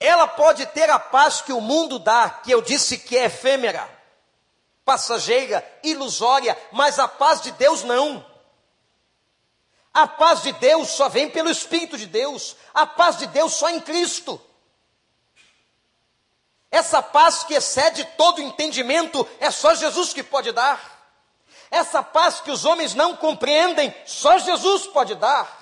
Ela 0.00 0.26
pode 0.26 0.66
ter 0.66 0.90
a 0.90 0.98
paz 0.98 1.40
que 1.42 1.52
o 1.52 1.60
mundo 1.60 1.98
dá, 1.98 2.28
que 2.30 2.50
eu 2.50 2.60
disse 2.60 2.98
que 2.98 3.16
é 3.16 3.26
efêmera, 3.26 3.88
passageira, 4.84 5.64
ilusória, 5.84 6.58
mas 6.72 6.98
a 6.98 7.06
paz 7.06 7.40
de 7.42 7.52
Deus 7.52 7.84
não. 7.84 8.24
A 9.92 10.06
paz 10.06 10.42
de 10.42 10.52
Deus 10.52 10.88
só 10.88 11.08
vem 11.08 11.28
pelo 11.28 11.50
Espírito 11.50 11.98
de 11.98 12.06
Deus, 12.06 12.56
a 12.72 12.86
paz 12.86 13.18
de 13.18 13.26
Deus 13.26 13.54
só 13.54 13.68
em 13.70 13.80
Cristo. 13.80 14.40
Essa 16.70 17.02
paz 17.02 17.42
que 17.42 17.54
excede 17.54 18.04
todo 18.16 18.40
entendimento 18.40 19.28
é 19.40 19.50
só 19.50 19.74
Jesus 19.74 20.12
que 20.12 20.22
pode 20.22 20.52
dar. 20.52 20.98
Essa 21.70 22.02
paz 22.02 22.40
que 22.40 22.50
os 22.50 22.64
homens 22.64 22.94
não 22.94 23.16
compreendem, 23.16 23.94
só 24.06 24.38
Jesus 24.38 24.86
pode 24.86 25.16
dar. 25.16 25.58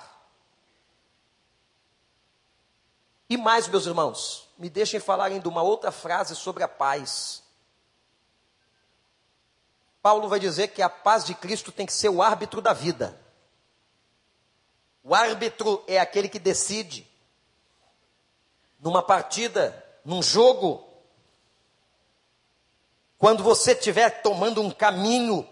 E 3.27 3.37
mais, 3.37 3.67
meus 3.67 3.85
irmãos, 3.85 4.47
me 4.57 4.69
deixem 4.69 4.99
falar 4.99 5.25
ainda 5.25 5.49
uma 5.49 5.61
outra 5.61 5.91
frase 5.91 6.35
sobre 6.35 6.63
a 6.63 6.67
paz. 6.67 7.43
Paulo 10.01 10.27
vai 10.27 10.39
dizer 10.39 10.69
que 10.69 10.81
a 10.81 10.89
paz 10.89 11.25
de 11.25 11.33
Cristo 11.33 11.71
tem 11.71 11.85
que 11.85 11.93
ser 11.93 12.09
o 12.09 12.21
árbitro 12.21 12.61
da 12.61 12.73
vida. 12.73 13.19
O 15.09 15.15
árbitro 15.15 15.83
é 15.87 15.99
aquele 15.99 16.29
que 16.29 16.37
decide. 16.37 17.09
Numa 18.79 19.01
partida, 19.01 19.83
num 20.05 20.21
jogo, 20.21 20.87
quando 23.17 23.43
você 23.43 23.71
estiver 23.71 24.21
tomando 24.21 24.61
um 24.61 24.69
caminho, 24.69 25.49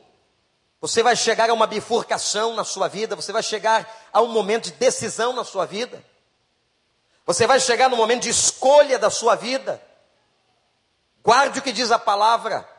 você 0.79 1.01
vai 1.01 1.15
chegar 1.15 1.49
a 1.49 1.55
uma 1.55 1.65
bifurcação 1.65 2.53
na 2.53 2.63
sua 2.63 2.87
vida, 2.87 3.15
você 3.15 3.31
vai 3.31 3.41
chegar 3.41 4.07
a 4.13 4.21
um 4.21 4.27
momento 4.27 4.65
de 4.65 4.73
decisão 4.73 5.33
na 5.33 5.43
sua 5.43 5.65
vida. 5.65 6.05
Você 7.25 7.47
vai 7.47 7.59
chegar 7.59 7.89
no 7.89 7.97
momento 7.97 8.21
de 8.21 8.29
escolha 8.29 8.99
da 8.99 9.09
sua 9.09 9.33
vida. 9.33 9.81
Guarde 11.23 11.57
o 11.57 11.63
que 11.63 11.71
diz 11.71 11.89
a 11.89 11.97
palavra. 11.97 12.69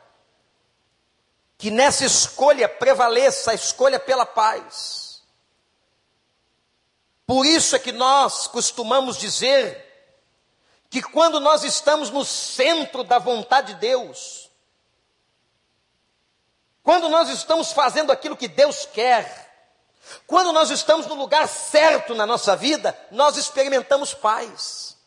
Que 1.57 1.69
nessa 1.69 2.05
escolha 2.05 2.69
prevaleça 2.69 3.51
a 3.51 3.53
escolha 3.53 3.99
pela 3.99 4.25
paz. 4.25 5.08
Por 7.29 7.45
isso 7.45 7.75
é 7.75 7.79
que 7.79 7.91
nós 7.91 8.47
costumamos 8.47 9.15
dizer 9.15 9.85
que 10.89 10.99
quando 10.99 11.39
nós 11.39 11.63
estamos 11.63 12.09
no 12.09 12.25
centro 12.25 13.03
da 13.03 13.19
vontade 13.19 13.75
de 13.75 13.79
Deus, 13.81 14.49
quando 16.81 17.07
nós 17.07 17.29
estamos 17.29 17.71
fazendo 17.71 18.11
aquilo 18.11 18.35
que 18.35 18.47
Deus 18.47 18.87
quer, 18.91 19.47
quando 20.25 20.51
nós 20.51 20.71
estamos 20.71 21.05
no 21.05 21.13
lugar 21.13 21.47
certo 21.47 22.15
na 22.15 22.25
nossa 22.25 22.55
vida, 22.55 22.99
nós 23.11 23.37
experimentamos 23.37 24.11
paz. 24.11 24.97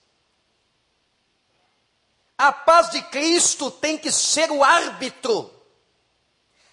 A 2.38 2.52
paz 2.52 2.90
de 2.90 3.02
Cristo 3.02 3.68
tem 3.68 3.98
que 3.98 4.12
ser 4.12 4.48
o 4.52 4.62
árbitro. 4.62 5.52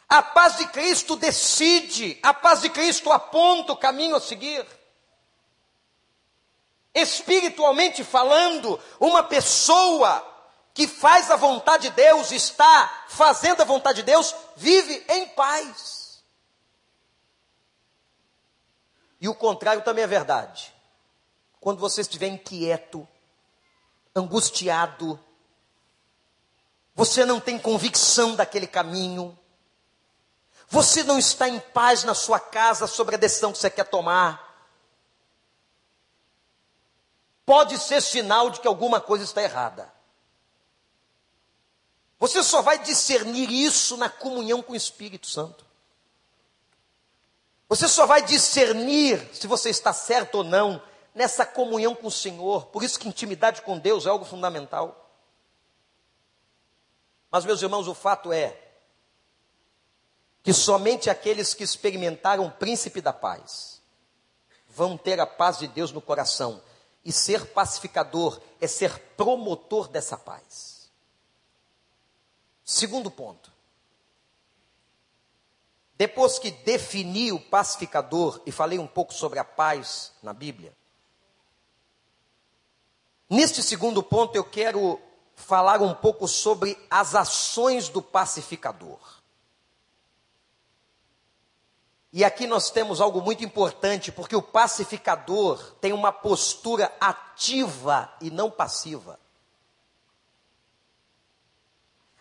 A 0.07 0.21
paz 0.21 0.57
de 0.57 0.67
Cristo 0.67 1.15
decide, 1.15 2.19
a 2.21 2.35
paz 2.35 2.61
de 2.61 2.69
Cristo 2.69 3.11
aponta 3.11 3.73
o 3.73 3.77
caminho 3.77 4.15
a 4.15 4.21
seguir. 4.21 4.77
Espiritualmente 6.93 8.03
falando, 8.03 8.79
uma 8.99 9.23
pessoa 9.23 10.25
que 10.73 10.87
faz 10.87 11.29
a 11.29 11.35
vontade 11.35 11.89
de 11.89 11.95
Deus, 11.95 12.31
está 12.31 13.05
fazendo 13.09 13.61
a 13.61 13.65
vontade 13.65 13.97
de 13.97 14.03
Deus, 14.03 14.33
vive 14.55 15.05
em 15.09 15.27
paz. 15.27 16.23
E 19.19 19.27
o 19.27 19.35
contrário 19.35 19.81
também 19.83 20.03
é 20.03 20.07
verdade. 20.07 20.73
Quando 21.59 21.79
você 21.79 22.01
estiver 22.01 22.27
inquieto, 22.27 23.07
angustiado, 24.15 25.19
você 26.95 27.25
não 27.25 27.39
tem 27.39 27.59
convicção 27.59 28.35
daquele 28.35 28.67
caminho, 28.67 29.37
você 30.69 31.03
não 31.03 31.17
está 31.19 31.49
em 31.49 31.59
paz 31.59 32.03
na 32.03 32.13
sua 32.13 32.39
casa 32.39 32.87
sobre 32.87 33.15
a 33.15 33.17
decisão 33.17 33.51
que 33.51 33.57
você 33.57 33.69
quer 33.69 33.85
tomar, 33.85 34.48
pode 37.49 37.79
ser 37.79 37.99
sinal 37.99 38.51
de 38.51 38.59
que 38.59 38.67
alguma 38.67 39.01
coisa 39.01 39.23
está 39.23 39.41
errada. 39.41 39.91
Você 42.19 42.43
só 42.43 42.61
vai 42.61 42.77
discernir 42.77 43.49
isso 43.49 43.97
na 43.97 44.07
comunhão 44.07 44.61
com 44.61 44.73
o 44.73 44.75
Espírito 44.75 45.25
Santo. 45.25 45.65
Você 47.67 47.87
só 47.87 48.05
vai 48.05 48.21
discernir 48.21 49.33
se 49.33 49.47
você 49.47 49.71
está 49.71 49.91
certo 49.91 50.35
ou 50.35 50.43
não 50.43 50.79
nessa 51.15 51.43
comunhão 51.43 51.95
com 51.95 52.05
o 52.05 52.11
Senhor. 52.11 52.67
Por 52.67 52.83
isso 52.83 52.99
que 52.99 53.07
intimidade 53.07 53.63
com 53.63 53.79
Deus 53.79 54.05
é 54.05 54.09
algo 54.09 54.25
fundamental. 54.25 55.09
Mas, 57.31 57.45
meus 57.45 57.63
irmãos, 57.63 57.87
o 57.87 57.95
fato 57.95 58.31
é 58.31 58.55
que 60.43 60.53
somente 60.53 61.09
aqueles 61.09 61.55
que 61.55 61.63
experimentaram 61.63 62.45
o 62.45 62.51
príncipe 62.51 63.01
da 63.01 63.11
paz 63.11 63.81
vão 64.67 64.95
ter 64.95 65.19
a 65.19 65.25
paz 65.25 65.57
de 65.57 65.67
Deus 65.67 65.91
no 65.91 65.99
coração. 65.99 66.61
E 67.03 67.11
ser 67.11 67.47
pacificador 67.47 68.39
é 68.59 68.67
ser 68.67 68.97
promotor 69.15 69.87
dessa 69.87 70.17
paz. 70.17 70.89
Segundo 72.63 73.09
ponto. 73.09 73.51
Depois 75.95 76.39
que 76.39 76.51
defini 76.51 77.31
o 77.31 77.39
pacificador 77.39 78.41
e 78.45 78.51
falei 78.51 78.79
um 78.79 78.87
pouco 78.87 79.13
sobre 79.13 79.37
a 79.37 79.43
paz 79.43 80.13
na 80.23 80.33
Bíblia, 80.33 80.73
neste 83.29 83.61
segundo 83.61 84.01
ponto 84.01 84.35
eu 84.35 84.43
quero 84.45 84.97
falar 85.35 85.81
um 85.81 85.93
pouco 85.93 86.27
sobre 86.27 86.77
as 86.89 87.15
ações 87.15 87.89
do 87.89 88.01
pacificador. 88.01 89.18
E 92.11 92.25
aqui 92.25 92.47
nós 92.47 92.71
temos 92.71 92.99
algo 92.99 93.21
muito 93.21 93.43
importante, 93.43 94.11
porque 94.11 94.35
o 94.35 94.41
pacificador 94.41 95.73
tem 95.79 95.93
uma 95.93 96.11
postura 96.11 96.91
ativa 96.99 98.11
e 98.19 98.31
não 98.31 98.49
passiva. 98.49 99.19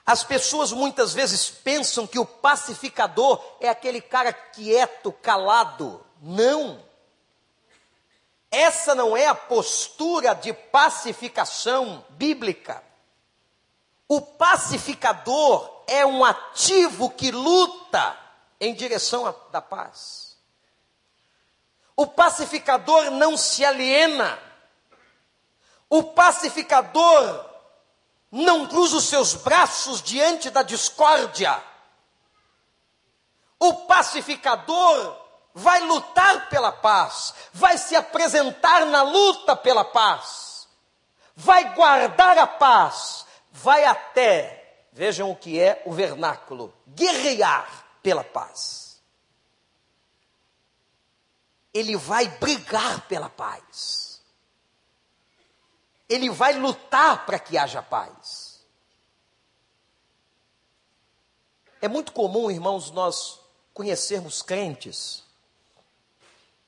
As 0.05 0.23
pessoas 0.25 0.73
muitas 0.73 1.15
vezes 1.15 1.49
pensam 1.51 2.07
que 2.07 2.19
o 2.19 2.25
pacificador 2.25 3.43
é 3.61 3.69
aquele 3.69 4.01
cara 4.01 4.33
quieto, 4.33 5.13
calado. 5.13 6.05
Não. 6.21 6.83
Essa 8.51 8.95
não 8.95 9.17
é 9.17 9.27
a 9.27 9.35
postura 9.35 10.35
de 10.35 10.53
pacificação 10.53 12.05
bíblica. 12.11 12.83
pacificador 14.39 15.83
é 15.87 16.05
um 16.07 16.25
ativo 16.25 17.11
que 17.11 17.31
luta 17.31 18.28
em 18.61 18.75
direção 18.75 19.27
à, 19.27 19.35
da 19.51 19.61
paz. 19.61 20.37
O 21.97 22.07
pacificador 22.07 23.11
não 23.11 23.37
se 23.37 23.65
aliena. 23.65 24.39
O 25.89 26.03
pacificador 26.03 27.47
não 28.31 28.67
cruza 28.67 28.99
os 28.99 29.05
seus 29.05 29.35
braços 29.35 30.03
diante 30.03 30.51
da 30.51 30.63
discórdia. 30.63 31.63
O 33.59 33.75
pacificador 33.87 35.17
vai 35.55 35.81
lutar 35.81 36.49
pela 36.49 36.71
paz, 36.71 37.35
vai 37.53 37.77
se 37.77 37.97
apresentar 37.97 38.87
na 38.87 39.03
luta 39.03 39.57
pela 39.57 39.85
paz, 39.85 40.69
vai 41.35 41.75
guardar 41.75 42.39
a 42.39 42.47
paz, 42.47 43.27
vai 43.51 43.85
até, 43.85 44.87
vejam 44.93 45.33
o 45.33 45.35
que 45.35 45.59
é 45.59 45.83
o 45.85 45.93
vernáculo, 45.93 46.73
guerrear 46.87 47.88
pela 48.03 48.25
paz. 48.25 49.03
Ele 51.73 51.97
vai 51.97 52.29
brigar 52.39 53.07
pela 53.07 53.29
paz. 53.29 54.23
Ele 56.09 56.31
vai 56.31 56.55
lutar 56.55 57.27
para 57.27 57.39
que 57.39 57.59
haja 57.59 57.83
paz. 57.83 58.65
É 61.81 61.87
muito 61.87 62.13
comum, 62.13 62.51
irmãos, 62.51 62.91
nós 62.91 63.41
conhecermos 63.73 64.43
crentes 64.43 65.23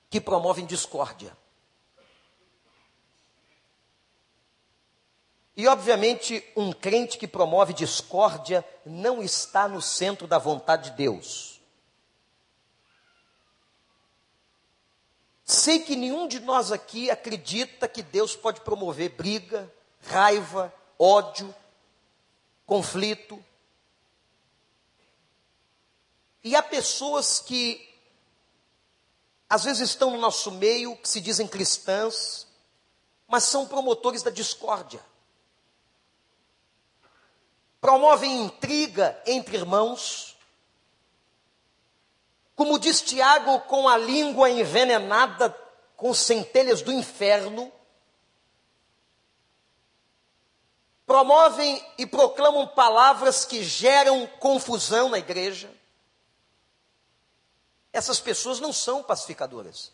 que 0.09 0.21
promovem 0.21 0.67
discórdia. 0.67 1.37
E, 5.61 5.69
obviamente, 5.69 6.43
um 6.57 6.73
crente 6.73 7.19
que 7.19 7.29
promove 7.29 7.75
discórdia 7.75 8.65
não 8.83 9.23
está 9.23 9.69
no 9.69 9.83
centro 9.83 10.27
da 10.27 10.39
vontade 10.39 10.89
de 10.89 10.97
Deus. 10.97 11.61
Sei 15.45 15.81
que 15.81 15.95
nenhum 15.95 16.27
de 16.27 16.41
nós 16.41 16.73
aqui 16.73 17.11
acredita 17.11 17.87
que 17.87 18.03
Deus 18.03 18.35
pode 18.35 18.63
promover 18.63 19.11
briga, 19.11 19.71
raiva, 20.07 20.73
ódio, 20.99 21.55
conflito. 22.65 23.39
E 26.43 26.57
há 26.57 26.63
pessoas 26.63 27.39
que 27.39 27.87
às 29.47 29.65
vezes 29.65 29.91
estão 29.91 30.13
no 30.13 30.19
nosso 30.19 30.53
meio, 30.53 30.97
que 30.97 31.07
se 31.07 31.21
dizem 31.21 31.47
cristãs, 31.47 32.47
mas 33.29 33.45
são 33.45 33.69
promotores 33.69 34.23
da 34.23 34.31
discórdia. 34.31 35.10
Promovem 37.81 38.43
intriga 38.43 39.21
entre 39.27 39.57
irmãos. 39.57 40.37
Como 42.55 42.79
diz 42.79 43.01
Tiago, 43.01 43.61
com 43.61 43.89
a 43.89 43.97
língua 43.97 44.51
envenenada 44.51 45.49
com 45.97 46.15
centelhas 46.15 46.81
do 46.81 46.91
inferno. 46.91 47.71
Promovem 51.07 51.85
e 51.99 52.07
proclamam 52.07 52.67
palavras 52.69 53.45
que 53.45 53.63
geram 53.63 54.27
confusão 54.39 55.11
na 55.11 55.19
igreja. 55.19 55.71
Essas 57.93 58.19
pessoas 58.19 58.61
não 58.61 58.73
são 58.73 59.03
pacificadoras. 59.03 59.93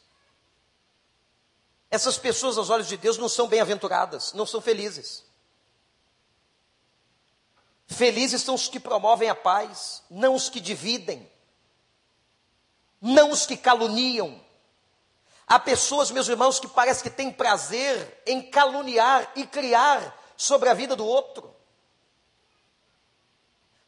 Essas 1.90 2.18
pessoas, 2.18 2.58
aos 2.58 2.70
olhos 2.70 2.86
de 2.86 2.96
Deus, 2.96 3.18
não 3.18 3.28
são 3.28 3.48
bem-aventuradas, 3.48 4.32
não 4.32 4.46
são 4.46 4.60
felizes. 4.60 5.25
Felizes 7.86 8.42
são 8.42 8.54
os 8.54 8.68
que 8.68 8.80
promovem 8.80 9.28
a 9.28 9.34
paz, 9.34 10.02
não 10.10 10.34
os 10.34 10.48
que 10.48 10.60
dividem, 10.60 11.30
não 13.00 13.30
os 13.30 13.46
que 13.46 13.56
caluniam. 13.56 14.40
Há 15.46 15.58
pessoas, 15.60 16.10
meus 16.10 16.28
irmãos, 16.28 16.58
que 16.58 16.66
parece 16.66 17.02
que 17.02 17.10
têm 17.10 17.30
prazer 17.30 18.22
em 18.26 18.42
caluniar 18.42 19.30
e 19.36 19.46
criar 19.46 20.20
sobre 20.36 20.68
a 20.68 20.74
vida 20.74 20.96
do 20.96 21.06
outro. 21.06 21.54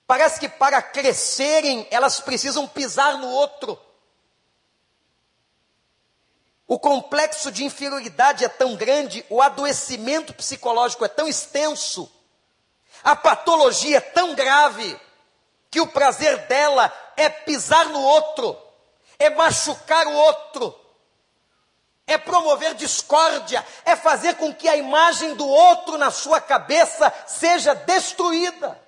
Parece 0.07 0.39
que 0.39 0.49
para 0.49 0.81
crescerem 0.81 1.87
elas 1.91 2.21
precisam 2.21 2.67
pisar 2.67 3.19
no 3.19 3.29
outro. 3.29 3.79
O 6.67 6.79
complexo 6.79 7.51
de 7.51 7.65
inferioridade 7.65 8.45
é 8.45 8.49
tão 8.49 8.77
grande, 8.77 9.25
o 9.29 9.43
adoecimento 9.43 10.33
psicológico 10.33 11.05
é 11.05 11.09
tão 11.09 11.27
extenso, 11.27 12.11
a 13.09 13.17
patologia 13.17 13.97
é 13.97 14.01
tão 14.01 14.35
grave, 14.35 15.01
que 15.71 15.81
o 15.81 15.87
prazer 15.87 16.47
dela 16.47 16.93
é 17.17 17.31
pisar 17.31 17.87
no 17.87 18.03
outro, 18.03 18.55
é 19.19 19.31
machucar 19.31 20.07
o 20.07 20.13
outro, 20.13 20.79
é 22.07 22.19
promover 22.19 22.75
discórdia, 22.75 23.65
é 23.87 23.97
fazer 23.97 24.35
com 24.35 24.55
que 24.55 24.69
a 24.69 24.77
imagem 24.77 25.35
do 25.37 25.49
outro 25.49 25.97
na 25.97 26.11
sua 26.11 26.39
cabeça 26.39 27.11
seja 27.27 27.75
destruída. 27.75 28.79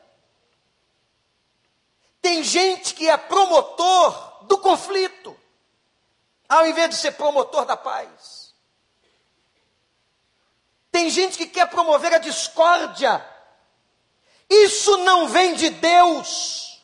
Tem 2.20 2.42
gente 2.42 2.92
que 2.92 3.08
é 3.08 3.16
promotor 3.16 4.44
do 4.44 4.58
conflito 4.58 5.34
ao 6.46 6.66
invés 6.66 6.90
de 6.90 6.96
ser 6.96 7.12
promotor 7.12 7.64
da 7.64 7.76
paz. 7.76 8.52
Tem 10.92 11.08
gente 11.08 11.38
que 11.38 11.46
quer 11.46 11.70
promover 11.70 12.12
a 12.12 12.18
discórdia. 12.18 13.29
Isso 14.50 14.96
não 14.98 15.28
vem 15.28 15.54
de 15.54 15.70
Deus. 15.70 16.82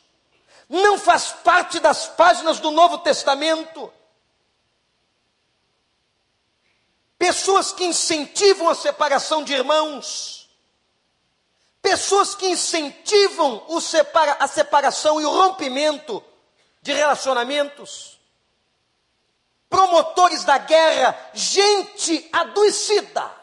Não 0.69 0.97
faz 0.97 1.27
parte 1.43 1.79
das 1.79 2.07
páginas 2.07 2.59
do 2.59 2.71
Novo 2.71 2.97
Testamento. 2.99 3.93
Pessoas 7.19 7.71
que 7.71 7.83
incentivam 7.83 8.69
a 8.69 8.75
separação 8.75 9.43
de 9.43 9.53
irmãos. 9.53 10.49
Pessoas 11.81 12.33
que 12.33 12.47
incentivam 12.47 13.79
separa, 13.81 14.37
a 14.39 14.47
separação 14.47 15.19
e 15.21 15.25
o 15.25 15.29
rompimento 15.29 16.23
de 16.81 16.93
relacionamentos 16.93 18.17
promotores 19.69 20.43
da 20.43 20.57
guerra, 20.57 21.17
gente 21.33 22.27
adoecida. 22.31 23.36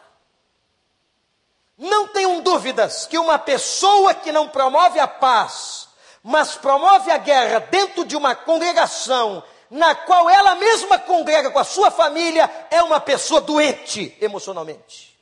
Não 1.77 2.07
tenham 2.07 2.41
dúvidas 2.41 3.05
que 3.05 3.17
uma 3.17 3.37
pessoa 3.37 4.13
que 4.13 4.31
não 4.31 4.47
promove 4.47 4.99
a 4.99 5.07
paz, 5.07 5.89
mas 6.23 6.55
promove 6.55 7.11
a 7.11 7.17
guerra 7.17 7.59
dentro 7.59 8.05
de 8.05 8.15
uma 8.15 8.33
congregação 8.33 9.43
na 9.69 9.93
qual 9.93 10.29
ela 10.29 10.55
mesma 10.55 10.97
congrega 10.97 11.51
com 11.51 11.59
a 11.59 11.63
sua 11.63 11.91
família, 11.91 12.49
é 12.69 12.81
uma 12.81 12.99
pessoa 12.99 13.41
doente 13.41 14.15
emocionalmente. 14.21 15.19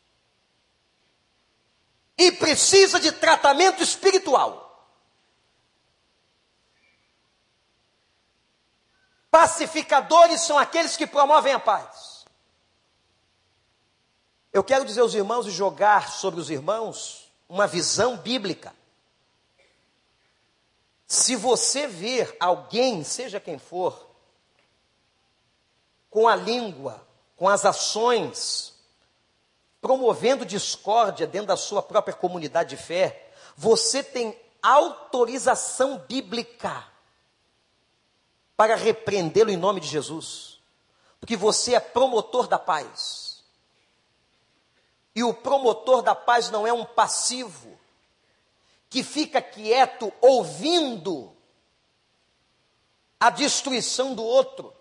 E 2.18 2.32
precisa 2.32 3.00
de 3.00 3.12
tratamento 3.12 3.82
espiritual. 3.82 4.62
Pacificadores 9.32 10.42
são 10.42 10.60
aqueles 10.60 10.96
que 10.96 11.08
promovem 11.08 11.54
a 11.54 11.60
paz. 11.60 12.13
Eu 14.54 14.64
quero 14.64 14.86
dizer 14.86 15.02
aos 15.02 15.16
irmãos 15.16 15.48
e 15.48 15.52
jogar 15.52 16.12
sobre 16.12 16.40
os 16.40 16.52
irmãos 16.52 17.28
uma 17.50 17.66
visão 17.66 18.18
bíblica. 18.18 18.72
Se 21.08 21.36
você 21.36 21.88
ver 21.88 22.38
alguém, 22.40 23.04
seja 23.04 23.40
quem 23.40 23.58
for, 23.58 24.08
com 26.08 26.28
a 26.28 26.36
língua, 26.36 27.04
com 27.36 27.50
as 27.50 27.66
ações, 27.66 28.76
promovendo 29.82 30.46
discórdia 30.46 31.26
dentro 31.26 31.48
da 31.48 31.58
sua 31.58 31.82
própria 31.82 32.14
comunidade 32.14 32.76
de 32.76 32.78
fé, 32.78 33.32
você 33.58 34.04
tem 34.04 34.40
autorização 34.62 35.98
bíblica 35.98 36.88
para 38.56 38.76
repreendê-lo 38.76 39.50
em 39.50 39.58
nome 39.58 39.80
de 39.80 39.88
Jesus, 39.88 40.62
porque 41.20 41.36
você 41.36 41.74
é 41.74 41.80
promotor 41.80 42.48
da 42.48 42.60
paz. 42.60 43.23
E 45.16 45.24
o 45.24 45.34
promotor 45.34 46.02
da 46.02 46.16
paz 46.16 46.50
não 46.50 46.66
é 46.66 46.74
um 46.74 46.86
passivo 46.86 47.78
que 48.90 49.04
fica 49.04 49.42
quieto 49.42 50.12
ouvindo 50.22 51.36
a 53.20 53.30
destruição 53.30 54.14
do 54.14 54.24
outro. 54.24 54.74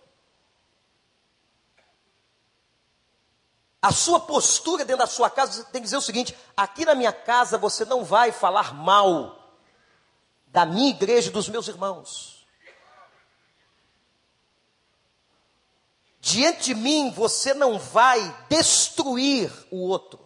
A 3.80 3.90
sua 3.90 4.20
postura 4.20 4.84
dentro 4.84 5.04
da 5.04 5.06
sua 5.06 5.28
casa 5.28 5.64
tem 5.64 5.80
que 5.80 5.86
dizer 5.86 5.96
o 5.96 6.02
seguinte: 6.02 6.36
aqui 6.56 6.84
na 6.84 6.94
minha 6.94 7.12
casa 7.12 7.58
você 7.58 7.84
não 7.84 8.04
vai 8.04 8.30
falar 8.30 8.72
mal 8.72 9.58
da 10.46 10.64
minha 10.64 10.90
igreja 10.90 11.28
e 11.28 11.32
dos 11.32 11.48
meus 11.48 11.66
irmãos. 11.66 12.46
Diante 16.20 16.66
de 16.66 16.74
mim 16.76 17.10
você 17.10 17.52
não 17.52 17.78
vai 17.78 18.46
destruir 18.48 19.50
o 19.72 19.78
outro. 19.88 20.21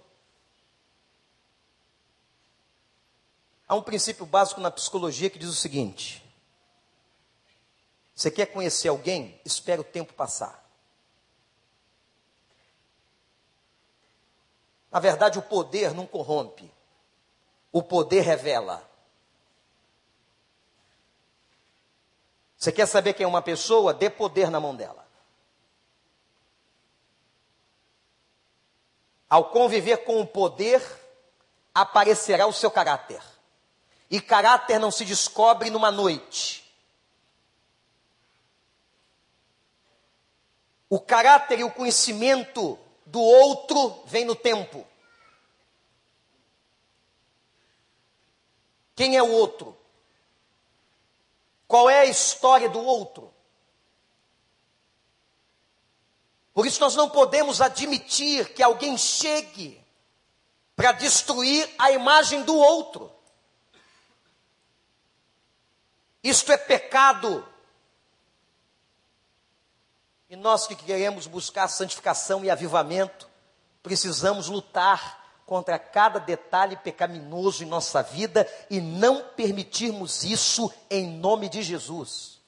Há 3.69 3.75
um 3.75 3.83
princípio 3.83 4.25
básico 4.25 4.61
na 4.61 4.71
psicologia 4.71 5.29
que 5.29 5.39
diz 5.39 5.49
o 5.49 5.55
seguinte: 5.55 6.27
você 8.17 8.31
quer 8.31 8.47
conhecer 8.47 8.89
alguém? 8.89 9.39
Espera 9.45 9.83
o 9.83 9.85
tempo 9.85 10.15
passar. 10.15 10.65
Na 14.91 14.99
verdade, 14.99 15.39
o 15.39 15.43
poder 15.43 15.93
não 15.93 16.07
corrompe, 16.07 16.73
o 17.71 17.83
poder 17.83 18.23
revela. 18.23 18.89
Você 22.57 22.73
quer 22.73 22.87
saber 22.87 23.13
quem 23.13 23.25
é 23.25 23.29
uma 23.29 23.43
pessoa? 23.43 23.93
Dê 23.93 24.09
poder 24.09 24.51
na 24.51 24.59
mão 24.59 24.75
dela. 24.75 25.07
Ao 29.29 29.51
conviver 29.51 29.99
com 30.05 30.23
o 30.23 30.27
poder, 30.27 30.83
aparecerá 31.75 32.47
o 32.47 32.53
seu 32.53 32.71
caráter. 32.71 33.23
E 34.11 34.21
caráter 34.21 34.79
não 34.79 34.91
se 34.91 35.05
descobre 35.05 35.71
numa 35.71 35.91
noite. 35.91 36.65
O 40.89 41.01
caráter 41.01 41.59
e 41.59 41.65
o 41.65 41.71
conhecimento 41.71 42.79
do 43.05 43.21
outro 43.21 44.03
vem 44.07 44.25
no 44.25 44.37
tempo. 44.37 44.87
Quem 48.95 49.17
é 49.17 49.23
o 49.23 49.31
outro? 49.31 49.77
Qual 51.67 51.91
é 51.91 52.01
a 52.01 52.07
história 52.07 52.69
do 52.69 52.81
outro? 52.81 53.33
Por 56.55 56.67
isso 56.67 56.81
nós 56.81 56.95
não 56.95 57.11
podemos 57.11 57.61
admitir 57.61 58.55
que 58.55 58.63
alguém 58.63 58.97
chegue 58.97 59.85
para 60.75 60.93
destruir 60.93 61.69
a 61.79 61.91
imagem 61.91 62.43
do 62.45 62.57
outro. 62.57 63.13
Isto 66.27 66.51
é 66.51 66.57
pecado. 66.57 67.47
E 70.29 70.35
nós 70.35 70.67
que 70.67 70.75
queremos 70.75 71.29
buscar 71.29 71.69
santificação 71.69 72.45
e 72.45 72.51
avivamento, 72.51 73.31
precisamos 73.81 74.49
lutar 74.49 75.25
contra 75.47 75.79
cada 75.79 76.19
detalhe 76.19 76.77
pecaminoso 76.79 77.63
em 77.63 77.69
nossa 77.69 78.03
vida 78.03 78.45
e 78.69 78.81
não 78.81 79.23
permitirmos 79.37 80.25
isso 80.25 80.73
em 80.91 81.07
nome 81.07 81.49
de 81.49 81.63
Jesus. 81.63 82.41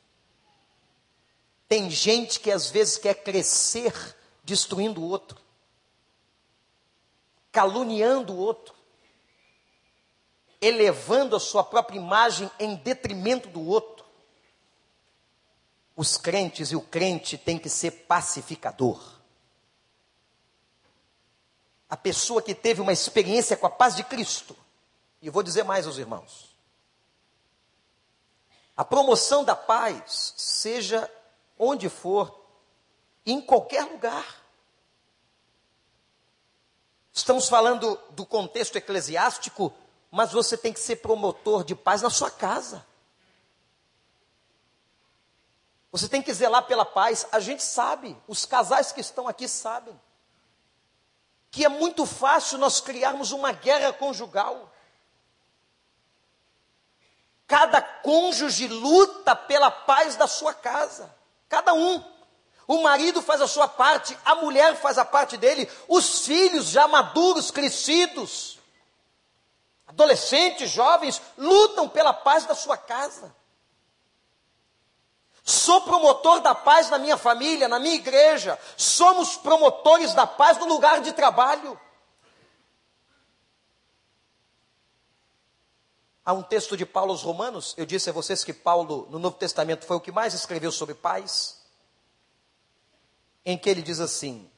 Tem 1.68 1.88
gente 1.88 2.40
que 2.40 2.50
às 2.50 2.68
vezes 2.68 2.98
quer 2.98 3.14
crescer 3.14 3.94
destruindo 4.42 5.00
o 5.00 5.08
outro, 5.08 5.38
caluniando 7.52 8.32
o 8.32 8.38
outro, 8.38 8.74
elevando 10.60 11.36
a 11.36 11.40
sua 11.40 11.62
própria 11.62 11.98
imagem 11.98 12.50
em 12.58 12.74
detrimento 12.76 13.48
do 13.48 13.64
outro. 13.66 14.04
Os 15.96 16.16
crentes 16.16 16.70
e 16.70 16.76
o 16.76 16.80
crente 16.80 17.36
tem 17.36 17.58
que 17.58 17.68
ser 17.68 17.90
pacificador. 17.90 19.00
A 21.88 21.96
pessoa 21.96 22.42
que 22.42 22.54
teve 22.54 22.80
uma 22.80 22.92
experiência 22.92 23.56
com 23.56 23.66
a 23.66 23.70
paz 23.70 23.96
de 23.96 24.04
Cristo. 24.04 24.56
E 25.20 25.30
vou 25.30 25.42
dizer 25.42 25.64
mais 25.64 25.86
aos 25.86 25.98
irmãos. 25.98 26.54
A 28.76 28.84
promoção 28.84 29.42
da 29.42 29.56
paz, 29.56 30.34
seja 30.36 31.10
onde 31.58 31.88
for, 31.88 32.46
em 33.26 33.40
qualquer 33.40 33.84
lugar. 33.84 34.40
Estamos 37.12 37.48
falando 37.48 38.00
do 38.10 38.24
contexto 38.24 38.76
eclesiástico 38.76 39.72
mas 40.10 40.32
você 40.32 40.56
tem 40.56 40.72
que 40.72 40.80
ser 40.80 40.96
promotor 40.96 41.64
de 41.64 41.74
paz 41.74 42.02
na 42.02 42.10
sua 42.10 42.30
casa. 42.30 42.86
Você 45.90 46.08
tem 46.08 46.22
que 46.22 46.32
zelar 46.32 46.66
pela 46.66 46.84
paz. 46.84 47.26
A 47.32 47.40
gente 47.40 47.62
sabe, 47.62 48.16
os 48.26 48.44
casais 48.44 48.92
que 48.92 49.00
estão 49.00 49.26
aqui 49.28 49.48
sabem, 49.48 49.98
que 51.50 51.64
é 51.64 51.68
muito 51.68 52.04
fácil 52.06 52.58
nós 52.58 52.80
criarmos 52.80 53.32
uma 53.32 53.52
guerra 53.52 53.92
conjugal. 53.92 54.72
Cada 57.46 57.80
cônjuge 57.80 58.68
luta 58.68 59.34
pela 59.34 59.70
paz 59.70 60.16
da 60.16 60.26
sua 60.26 60.52
casa, 60.52 61.14
cada 61.48 61.72
um. 61.72 62.04
O 62.66 62.82
marido 62.82 63.22
faz 63.22 63.40
a 63.40 63.48
sua 63.48 63.66
parte, 63.66 64.16
a 64.26 64.34
mulher 64.34 64.76
faz 64.76 64.98
a 64.98 65.04
parte 65.04 65.38
dele, 65.38 65.66
os 65.88 66.26
filhos 66.26 66.66
já 66.66 66.86
maduros, 66.86 67.50
crescidos, 67.50 68.57
adolescentes, 69.88 70.70
jovens, 70.70 71.20
lutam 71.37 71.88
pela 71.88 72.12
paz 72.12 72.44
da 72.44 72.55
sua 72.55 72.77
casa. 72.77 73.35
Sou 75.42 75.81
promotor 75.81 76.40
da 76.40 76.55
paz 76.55 76.90
na 76.90 76.98
minha 76.98 77.16
família, 77.16 77.66
na 77.68 77.79
minha 77.79 77.94
igreja. 77.94 78.59
Somos 78.77 79.37
promotores 79.37 80.12
da 80.12 80.27
paz 80.27 80.59
no 80.59 80.66
lugar 80.66 81.01
de 81.01 81.12
trabalho. 81.12 81.81
Há 86.22 86.35
um 86.35 86.42
texto 86.42 86.77
de 86.77 86.85
Paulo 86.85 87.12
aos 87.12 87.22
Romanos, 87.22 87.74
eu 87.79 87.87
disse 87.87 88.11
a 88.11 88.12
vocês 88.12 88.44
que 88.44 88.53
Paulo, 88.53 89.09
no 89.09 89.18
Novo 89.18 89.38
Testamento, 89.38 89.87
foi 89.87 89.96
o 89.96 90.01
que 90.01 90.12
mais 90.12 90.35
escreveu 90.35 90.70
sobre 90.70 90.94
paz, 90.94 91.62
em 93.42 93.57
que 93.57 93.70
ele 93.70 93.81
diz 93.81 93.98
assim: 93.98 94.51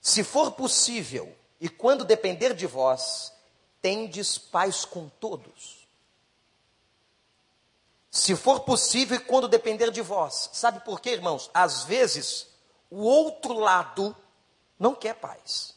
Se 0.00 0.24
for 0.24 0.50
possível, 0.50 1.32
e 1.60 1.68
quando 1.68 2.04
depender 2.04 2.54
de 2.54 2.66
vós, 2.66 3.31
tendes 3.82 4.38
paz 4.38 4.84
com 4.84 5.08
todos. 5.20 5.86
Se 8.10 8.36
for 8.36 8.60
possível 8.60 9.16
e 9.16 9.20
quando 9.20 9.48
depender 9.48 9.90
de 9.90 10.00
vós. 10.00 10.50
Sabe 10.52 10.80
por 10.80 11.00
quê, 11.00 11.10
irmãos? 11.10 11.50
Às 11.52 11.82
vezes, 11.82 12.46
o 12.90 13.02
outro 13.02 13.58
lado 13.58 14.14
não 14.78 14.94
quer 14.94 15.14
paz. 15.14 15.74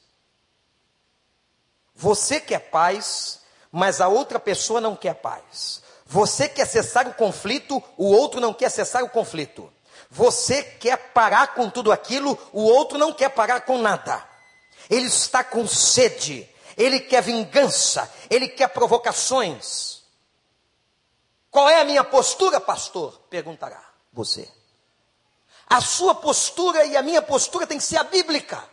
Você 1.96 2.40
quer 2.40 2.60
paz, 2.70 3.40
mas 3.72 4.02
a 4.02 4.08
outra 4.08 4.40
pessoa 4.40 4.82
não 4.82 4.96
quer 4.96 5.16
paz. 5.16 5.82
Você 6.06 6.48
quer 6.48 6.68
cessar 6.68 7.08
o 7.08 7.14
conflito, 7.14 7.82
o 7.98 8.12
outro 8.12 8.40
não 8.40 8.54
quer 8.54 8.70
cessar 8.70 9.04
o 9.04 9.10
conflito. 9.10 9.72
Você 10.12 10.62
quer 10.62 10.98
parar 11.14 11.56
com 11.56 11.70
tudo 11.70 11.92
aquilo, 11.92 12.38
o 12.52 12.64
outro 12.64 12.98
não 12.98 13.14
quer 13.14 13.30
parar 13.30 13.62
com 13.62 13.78
nada. 13.78 14.24
Ele 14.90 15.08
está 15.08 15.44
com 15.44 15.66
sede, 15.66 16.48
ele 16.78 17.00
quer 17.00 17.22
vingança, 17.22 18.12
ele 18.30 18.50
quer 18.50 18.68
provocações. 18.70 20.04
Qual 21.50 21.70
é 21.70 21.82
a 21.82 21.86
minha 21.86 22.04
postura, 22.04 22.60
pastor? 22.60 23.18
Perguntará 23.30 23.82
você. 24.12 24.50
A 25.68 25.82
sua 25.82 26.14
postura 26.14 26.86
e 26.86 26.96
a 26.96 27.02
minha 27.02 27.22
postura 27.22 27.66
tem 27.66 27.78
que 27.78 27.84
ser 27.84 27.98
a 27.98 28.04
bíblica. 28.04 28.64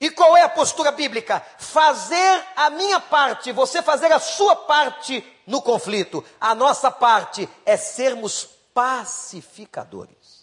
E 0.00 0.10
qual 0.10 0.36
é 0.36 0.42
a 0.42 0.48
postura 0.48 0.90
bíblica? 0.90 1.44
Fazer 1.58 2.44
a 2.56 2.70
minha 2.70 2.98
parte, 2.98 3.52
você 3.52 3.80
fazer 3.80 4.10
a 4.10 4.18
sua 4.18 4.56
parte 4.56 5.24
no 5.46 5.62
conflito. 5.62 6.24
A 6.40 6.56
nossa 6.56 6.90
parte 6.90 7.48
é 7.64 7.76
sermos 7.76 8.48
pacificadores. 8.74 10.41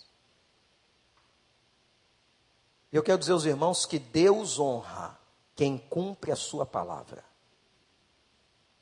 Eu 2.92 3.04
quero 3.04 3.20
dizer 3.20 3.34
aos 3.34 3.46
irmãos 3.46 3.86
que 3.86 4.00
Deus 4.00 4.60
honra 4.60 5.18
quem 5.56 5.78
cumpre 5.78 6.32
a 6.32 6.36
sua 6.36 6.66
palavra. 6.66 7.24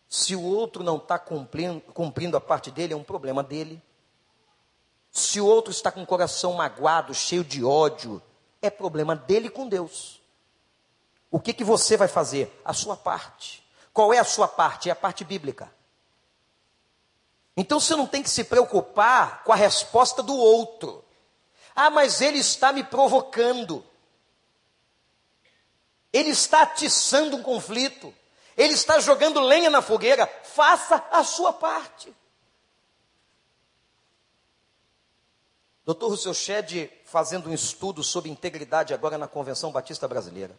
Se 0.08 0.36
o 0.36 0.42
outro 0.42 0.84
não 0.84 0.98
está 0.98 1.20
cumprindo, 1.20 1.82
cumprindo 1.94 2.38
a 2.38 2.42
parte 2.42 2.72
dele, 2.72 2.94
é 2.94 2.98
um 2.98 3.04
problema 3.04 3.44
dele. 3.44 3.82
Se 5.12 5.42
o 5.42 5.46
outro 5.46 5.72
está 5.72 5.92
com 5.92 6.04
o 6.04 6.08
coração 6.08 6.54
magoado, 6.54 7.14
cheio 7.14 7.44
de 7.44 7.64
ódio, 7.64 8.22
é 8.62 8.70
problema 8.70 9.16
dele 9.16 9.50
com 9.50 9.68
Deus. 9.68 10.22
O 11.30 11.40
que, 11.40 11.54
que 11.54 11.64
você 11.64 11.98
vai 11.98 12.08
fazer? 12.08 12.62
A 12.64 12.74
sua 12.74 12.96
parte. 12.96 13.68
Qual 13.92 14.14
é 14.14 14.20
a 14.20 14.24
sua 14.24 14.48
parte? 14.48 14.90
É 14.90 14.92
a 14.94 14.96
parte 14.96 15.26
bíblica. 15.26 15.70
Então 17.56 17.80
você 17.80 17.96
não 17.96 18.08
tem 18.08 18.24
que 18.24 18.30
se 18.30 18.44
preocupar 18.44 19.44
com 19.44 19.52
a 19.52 19.56
resposta 19.56 20.22
do 20.22 20.36
outro. 20.36 21.04
Ah, 21.76 21.90
mas 21.90 22.22
ele 22.22 22.38
está 22.38 22.72
me 22.72 22.84
provocando. 22.84 23.84
Ele 26.12 26.30
está 26.30 26.64
atiçando 26.64 27.36
um 27.36 27.44
conflito. 27.44 28.14
Ele 28.56 28.74
está 28.74 29.00
jogando 29.00 29.40
lenha 29.40 29.70
na 29.70 29.82
fogueira. 29.82 30.28
Faça 30.44 30.96
a 31.12 31.24
sua 31.24 31.54
parte. 31.54 32.16
Dr. 35.86 36.08
Rousseau 36.08 36.34
Shedd, 36.34 36.90
fazendo 37.06 37.50
um 37.50 37.54
estudo 37.54 38.04
sobre 38.04 38.30
integridade 38.30 38.94
agora 38.94 39.18
na 39.18 39.28
Convenção 39.28 39.72
Batista 39.72 40.06
Brasileira, 40.06 40.58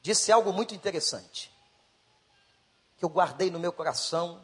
disse 0.00 0.30
algo 0.30 0.52
muito 0.52 0.72
interessante, 0.72 1.50
que 2.96 3.04
eu 3.04 3.08
guardei 3.08 3.50
no 3.50 3.58
meu 3.58 3.72
coração, 3.72 4.40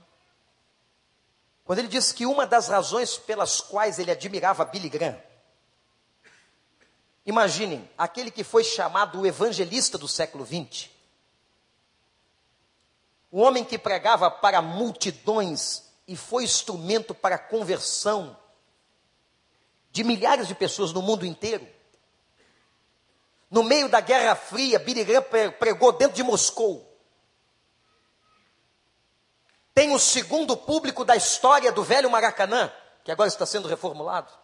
quando 1.64 1.78
ele 1.78 1.88
disse 1.88 2.12
que 2.12 2.26
uma 2.26 2.46
das 2.46 2.66
razões 2.66 3.16
pelas 3.16 3.60
quais 3.60 4.00
ele 4.00 4.10
admirava 4.10 4.64
Billy 4.64 4.88
Graham 4.88 5.22
Imaginem, 7.26 7.88
aquele 7.96 8.30
que 8.30 8.44
foi 8.44 8.62
chamado 8.62 9.20
o 9.20 9.26
evangelista 9.26 9.96
do 9.96 10.06
século 10.06 10.44
XX. 10.44 10.90
um 13.32 13.40
homem 13.40 13.64
que 13.64 13.76
pregava 13.76 14.30
para 14.30 14.62
multidões 14.62 15.90
e 16.06 16.16
foi 16.16 16.44
instrumento 16.44 17.12
para 17.12 17.34
a 17.34 17.38
conversão 17.38 18.36
de 19.90 20.04
milhares 20.04 20.46
de 20.46 20.54
pessoas 20.54 20.92
no 20.92 21.02
mundo 21.02 21.26
inteiro. 21.26 21.66
No 23.50 23.62
meio 23.62 23.88
da 23.88 24.00
Guerra 24.00 24.36
Fria, 24.36 24.78
Billy 24.78 25.04
Graham 25.04 25.52
pregou 25.58 25.92
dentro 25.92 26.14
de 26.14 26.22
Moscou. 26.22 26.88
Tem 29.72 29.92
o 29.92 29.98
segundo 29.98 30.56
público 30.56 31.04
da 31.04 31.16
história 31.16 31.72
do 31.72 31.82
velho 31.82 32.10
Maracanã, 32.10 32.72
que 33.02 33.10
agora 33.10 33.28
está 33.28 33.44
sendo 33.44 33.66
reformulado. 33.66 34.43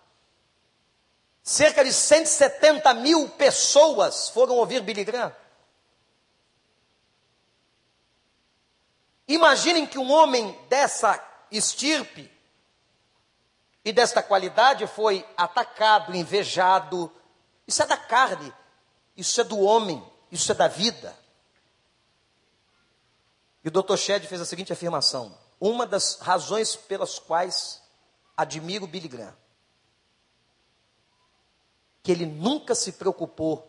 Cerca 1.43 1.85
de 1.85 1.93
170 1.93 2.93
mil 2.95 3.29
pessoas 3.31 4.29
foram 4.29 4.57
ouvir 4.57 4.83
Billy 4.83 5.05
Graham. 5.05 5.35
Imaginem 9.27 9.87
que 9.87 9.99
um 9.99 10.11
homem 10.11 10.59
dessa 10.69 11.23
estirpe 11.51 12.31
e 13.85 13.93
desta 13.93 14.23
qualidade 14.23 14.87
foi 14.87 15.27
atacado, 15.37 16.15
invejado. 16.15 17.11
Isso 17.67 17.83
é 17.83 17.87
da 17.87 17.97
carne, 17.97 18.53
isso 19.17 19.41
é 19.41 19.45
do 19.45 19.61
homem, 19.61 20.05
isso 20.31 20.51
é 20.51 20.55
da 20.55 20.69
vida. 20.69 21.17
E 23.65 23.69
o 23.69 23.71
Dr. 23.71 23.97
Shedd 23.97 24.27
fez 24.27 24.41
a 24.41 24.45
seguinte 24.45 24.73
afirmação: 24.73 25.37
uma 25.61 25.87
das 25.87 26.19
razões 26.19 26.75
pelas 26.75 27.19
quais 27.19 27.81
admiro 28.37 28.87
Billy 28.87 29.09
Graham, 29.09 29.37
que 32.03 32.13
ele 32.13 32.27
nunca 32.27 32.75
se 32.75 32.93
preocupou 32.93 33.67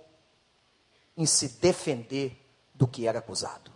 em 1.17 1.26
se 1.26 1.50
defender 1.60 2.38
do 2.74 2.88
que 2.88 3.08
era 3.08 3.20
acusado. 3.20 3.72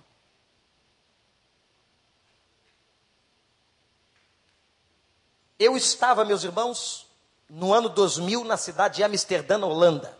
Eu 5.57 5.77
estava, 5.77 6.25
meus 6.25 6.43
irmãos, 6.43 7.07
no 7.49 7.73
ano 7.73 7.87
2000, 7.89 8.43
na 8.43 8.57
cidade 8.57 8.97
de 8.97 9.03
Amsterdã, 9.03 9.57
na 9.57 9.67
Holanda. 9.67 10.17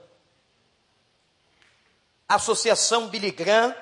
A 2.28 2.36
Associação 2.36 3.08
Billy 3.10 3.32
Graham 3.32 3.76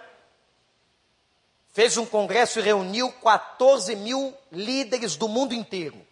fez 1.69 1.97
um 1.97 2.05
congresso 2.05 2.59
e 2.59 2.61
reuniu 2.61 3.11
14 3.11 3.95
mil 3.95 4.35
líderes 4.51 5.15
do 5.15 5.27
mundo 5.27 5.53
inteiro. 5.53 6.05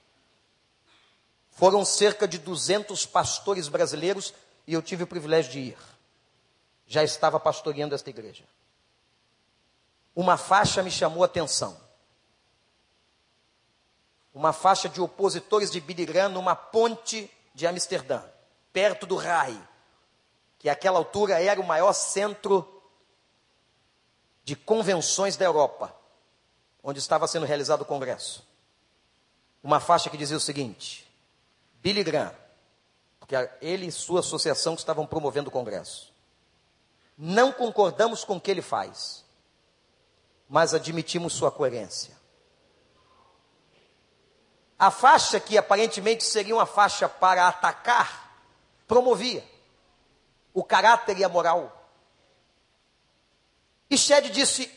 Foram 1.51 1.85
cerca 1.85 2.27
de 2.27 2.37
200 2.37 3.05
pastores 3.05 3.67
brasileiros 3.67 4.33
e 4.65 4.73
eu 4.73 4.81
tive 4.81 5.03
o 5.03 5.07
privilégio 5.07 5.51
de 5.51 5.59
ir. 5.59 5.77
Já 6.87 7.03
estava 7.03 7.39
pastoreando 7.39 7.93
esta 7.93 8.09
igreja. 8.09 8.43
Uma 10.15 10.37
faixa 10.37 10.81
me 10.81 10.91
chamou 10.91 11.23
a 11.23 11.25
atenção 11.25 11.77
uma 14.33 14.53
faixa 14.53 14.87
de 14.87 15.01
opositores 15.01 15.69
de 15.71 15.79
Billy 15.79 16.05
Graham 16.05 16.29
numa 16.29 16.55
ponte 16.55 17.29
de 17.53 17.67
Amsterdã, 17.67 18.21
perto 18.71 19.05
do 19.05 19.17
RAI, 19.17 19.59
que 20.57 20.69
àquela 20.69 20.97
altura 20.97 21.41
era 21.41 21.59
o 21.59 21.65
maior 21.67 21.93
centro 21.93 22.81
de 24.43 24.55
convenções 24.55 25.35
da 25.35 25.45
Europa, 25.45 25.93
onde 26.81 26.99
estava 26.99 27.27
sendo 27.27 27.45
realizado 27.45 27.81
o 27.81 27.85
congresso. 27.85 28.47
Uma 29.61 29.79
faixa 29.79 30.09
que 30.09 30.17
dizia 30.17 30.37
o 30.37 30.41
seguinte: 30.41 31.11
Billy 31.82 32.04
Graham, 32.04 32.34
porque 33.20 33.36
ele 33.62 33.88
e 33.88 33.91
sua 33.91 34.20
associação 34.20 34.76
estavam 34.76 35.06
promovendo 35.06 35.50
o 35.50 35.52
congresso. 35.52 36.13
Não 37.17 37.52
concordamos 37.52 38.24
com 38.24 38.38
o 38.38 38.41
que 38.41 38.52
ele 38.52 38.62
faz, 38.62 39.26
mas 40.48 40.74
admitimos 40.74 41.34
sua 41.34 41.52
coerência. 41.52 42.15
A 44.78 44.89
faixa 44.89 45.39
que 45.39 45.58
aparentemente 45.58 46.24
seria 46.24 46.56
uma 46.56 46.65
faixa 46.65 47.08
para 47.08 47.48
atacar, 47.48 48.36
promovia 48.88 49.44
o 50.54 50.63
caráter 50.63 51.17
e 51.17 51.24
a 51.24 51.30
moral. 51.30 51.89
E 53.89 53.98
Shed 53.98 54.30
disse: 54.30 54.72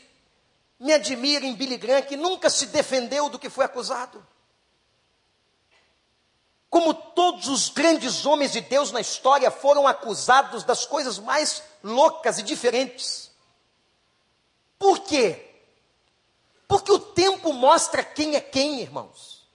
Me 0.79 0.93
admira 0.93 1.45
em 1.45 1.55
Billy 1.55 1.77
Graham 1.77 2.03
que 2.03 2.15
nunca 2.15 2.49
se 2.49 2.67
defendeu 2.67 3.29
do 3.29 3.39
que 3.39 3.49
foi 3.49 3.65
acusado. 3.65 4.25
Como 6.75 6.93
todos 6.93 7.47
os 7.47 7.69
grandes 7.69 8.25
homens 8.25 8.51
de 8.51 8.59
Deus 8.59 8.91
na 8.91 8.99
história 8.99 9.49
foram 9.49 9.87
acusados 9.87 10.65
das 10.65 10.85
coisas 10.85 11.17
mais 11.17 11.63
loucas 11.81 12.37
e 12.37 12.43
diferentes. 12.43 13.31
Por 14.77 14.99
quê? 14.99 15.55
Porque 16.67 16.91
o 16.91 16.99
tempo 16.99 17.53
mostra 17.53 18.03
quem 18.03 18.35
é 18.35 18.41
quem, 18.41 18.81
irmãos. 18.81 19.47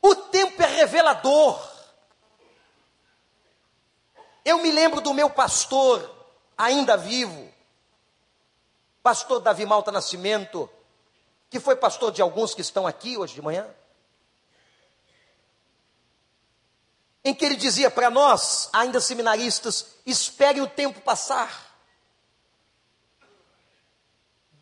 O 0.00 0.14
tempo 0.14 0.62
é 0.62 0.66
revelador. 0.66 1.70
Eu 4.42 4.56
me 4.62 4.70
lembro 4.70 5.02
do 5.02 5.12
meu 5.12 5.28
pastor, 5.28 6.10
ainda 6.56 6.96
vivo, 6.96 7.52
pastor 9.02 9.38
Davi 9.38 9.66
Malta 9.66 9.92
Nascimento, 9.92 10.66
que 11.50 11.60
foi 11.60 11.76
pastor 11.76 12.10
de 12.10 12.22
alguns 12.22 12.54
que 12.54 12.62
estão 12.62 12.86
aqui 12.86 13.18
hoje 13.18 13.34
de 13.34 13.42
manhã, 13.42 13.68
em 17.24 17.34
que 17.34 17.44
ele 17.44 17.56
dizia 17.56 17.90
para 17.90 18.10
nós, 18.10 18.68
ainda 18.72 19.00
seminaristas, 19.00 19.86
espere 20.06 20.60
o 20.60 20.66
tempo 20.66 21.00
passar. 21.00 21.70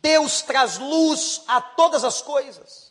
Deus 0.01 0.41
traz 0.41 0.77
luz 0.77 1.41
a 1.47 1.61
todas 1.61 2.03
as 2.03 2.21
coisas. 2.21 2.89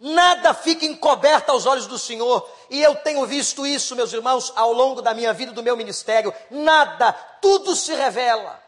Nada 0.00 0.54
fica 0.54 0.86
encoberto 0.86 1.50
aos 1.50 1.66
olhos 1.66 1.86
do 1.86 1.98
Senhor. 1.98 2.48
E 2.70 2.80
eu 2.80 2.94
tenho 2.96 3.26
visto 3.26 3.66
isso, 3.66 3.96
meus 3.96 4.12
irmãos, 4.12 4.52
ao 4.54 4.72
longo 4.72 5.02
da 5.02 5.12
minha 5.12 5.32
vida, 5.32 5.52
do 5.52 5.62
meu 5.62 5.76
ministério. 5.76 6.32
Nada, 6.50 7.12
tudo 7.42 7.74
se 7.74 7.92
revela. 7.94 8.62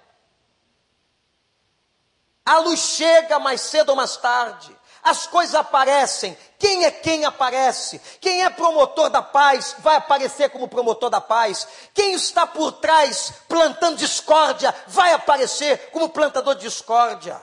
A 2.45 2.59
luz 2.59 2.81
chega 2.81 3.39
mais 3.39 3.61
cedo 3.61 3.91
ou 3.91 3.97
mais 3.97 4.17
tarde. 4.17 4.77
As 5.03 5.27
coisas 5.27 5.55
aparecem. 5.55 6.37
Quem 6.59 6.85
é 6.85 6.91
quem 6.91 7.25
aparece? 7.25 7.99
Quem 8.21 8.45
é 8.45 8.51
promotor 8.51 9.09
da 9.09 9.23
paz 9.23 9.75
vai 9.79 9.97
aparecer 9.97 10.51
como 10.51 10.69
promotor 10.69 11.09
da 11.09 11.21
paz. 11.21 11.67
Quem 11.95 12.15
está 12.15 12.47
por 12.47 12.73
trás 12.73 13.33
plantando 13.49 13.97
discórdia 13.97 14.75
vai 14.89 15.13
aparecer 15.13 15.91
como 15.91 16.11
plantador 16.11 16.55
de 16.55 16.63
discórdia. 16.63 17.41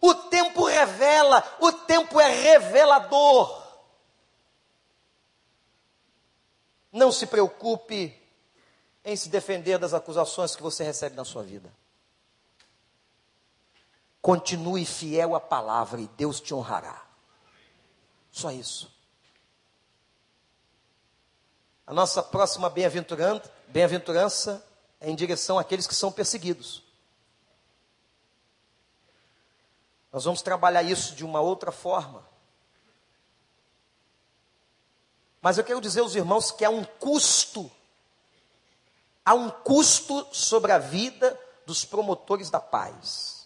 O 0.00 0.14
tempo 0.14 0.64
revela, 0.64 1.42
o 1.60 1.72
tempo 1.72 2.20
é 2.20 2.28
revelador. 2.28 3.62
Não 6.92 7.10
se 7.10 7.26
preocupe 7.26 8.16
em 9.04 9.16
se 9.16 9.28
defender 9.28 9.78
das 9.78 9.94
acusações 9.94 10.54
que 10.54 10.62
você 10.62 10.84
recebe 10.84 11.16
na 11.16 11.24
sua 11.24 11.42
vida. 11.42 11.72
Continue 14.28 14.84
fiel 14.84 15.34
à 15.34 15.40
palavra 15.40 16.02
e 16.02 16.06
Deus 16.08 16.38
te 16.38 16.52
honrará. 16.52 17.02
Só 18.30 18.50
isso. 18.50 18.94
A 21.86 21.94
nossa 21.94 22.22
próxima 22.22 22.68
bem-aventurança 22.68 24.62
é 25.00 25.08
em 25.08 25.14
direção 25.14 25.58
àqueles 25.58 25.86
que 25.86 25.94
são 25.94 26.12
perseguidos. 26.12 26.82
Nós 30.12 30.24
vamos 30.24 30.42
trabalhar 30.42 30.82
isso 30.82 31.14
de 31.14 31.24
uma 31.24 31.40
outra 31.40 31.72
forma. 31.72 32.22
Mas 35.40 35.56
eu 35.56 35.64
quero 35.64 35.80
dizer 35.80 36.00
aos 36.00 36.14
irmãos 36.14 36.50
que 36.50 36.66
há 36.66 36.70
um 36.70 36.84
custo, 36.84 37.70
há 39.24 39.32
um 39.32 39.48
custo 39.48 40.28
sobre 40.32 40.70
a 40.70 40.78
vida 40.78 41.40
dos 41.64 41.86
promotores 41.86 42.50
da 42.50 42.60
paz. 42.60 43.37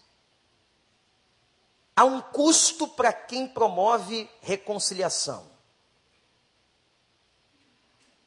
Há 1.95 2.05
um 2.05 2.21
custo 2.21 2.87
para 2.87 3.13
quem 3.13 3.47
promove 3.47 4.29
reconciliação. 4.41 5.45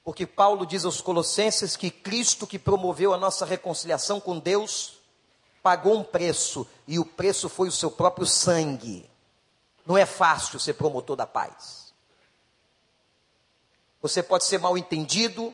Porque 0.04 0.24
Paulo 0.24 0.64
diz 0.64 0.84
aos 0.84 1.00
Colossenses 1.00 1.76
que 1.76 1.90
Cristo 1.90 2.46
que 2.46 2.60
promoveu 2.60 3.12
a 3.12 3.18
nossa 3.18 3.44
reconciliação 3.44 4.20
com 4.20 4.38
Deus 4.38 4.96
pagou 5.66 5.96
um 5.96 6.04
preço, 6.04 6.64
e 6.86 6.96
o 6.96 7.04
preço 7.04 7.48
foi 7.48 7.66
o 7.66 7.72
seu 7.72 7.90
próprio 7.90 8.24
sangue. 8.24 9.10
Não 9.84 9.98
é 9.98 10.06
fácil 10.06 10.60
ser 10.60 10.74
promotor 10.74 11.16
da 11.16 11.26
paz. 11.26 11.92
Você 14.00 14.22
pode 14.22 14.44
ser 14.44 14.60
mal 14.60 14.78
entendido, 14.78 15.52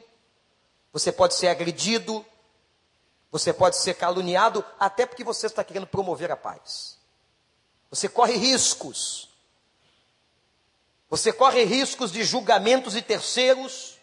você 0.92 1.10
pode 1.10 1.34
ser 1.34 1.48
agredido, 1.48 2.22
você 3.30 3.54
pode 3.54 3.78
ser 3.78 3.94
caluniado, 3.94 4.62
até 4.78 5.06
porque 5.06 5.24
você 5.24 5.46
está 5.46 5.64
querendo 5.64 5.86
promover 5.86 6.30
a 6.30 6.36
paz. 6.36 6.98
Você 7.92 8.08
corre 8.08 8.36
riscos. 8.38 9.28
Você 11.10 11.30
corre 11.30 11.62
riscos 11.62 12.10
de 12.10 12.24
julgamentos 12.24 12.94
de 12.94 13.02
terceiros. 13.02 13.98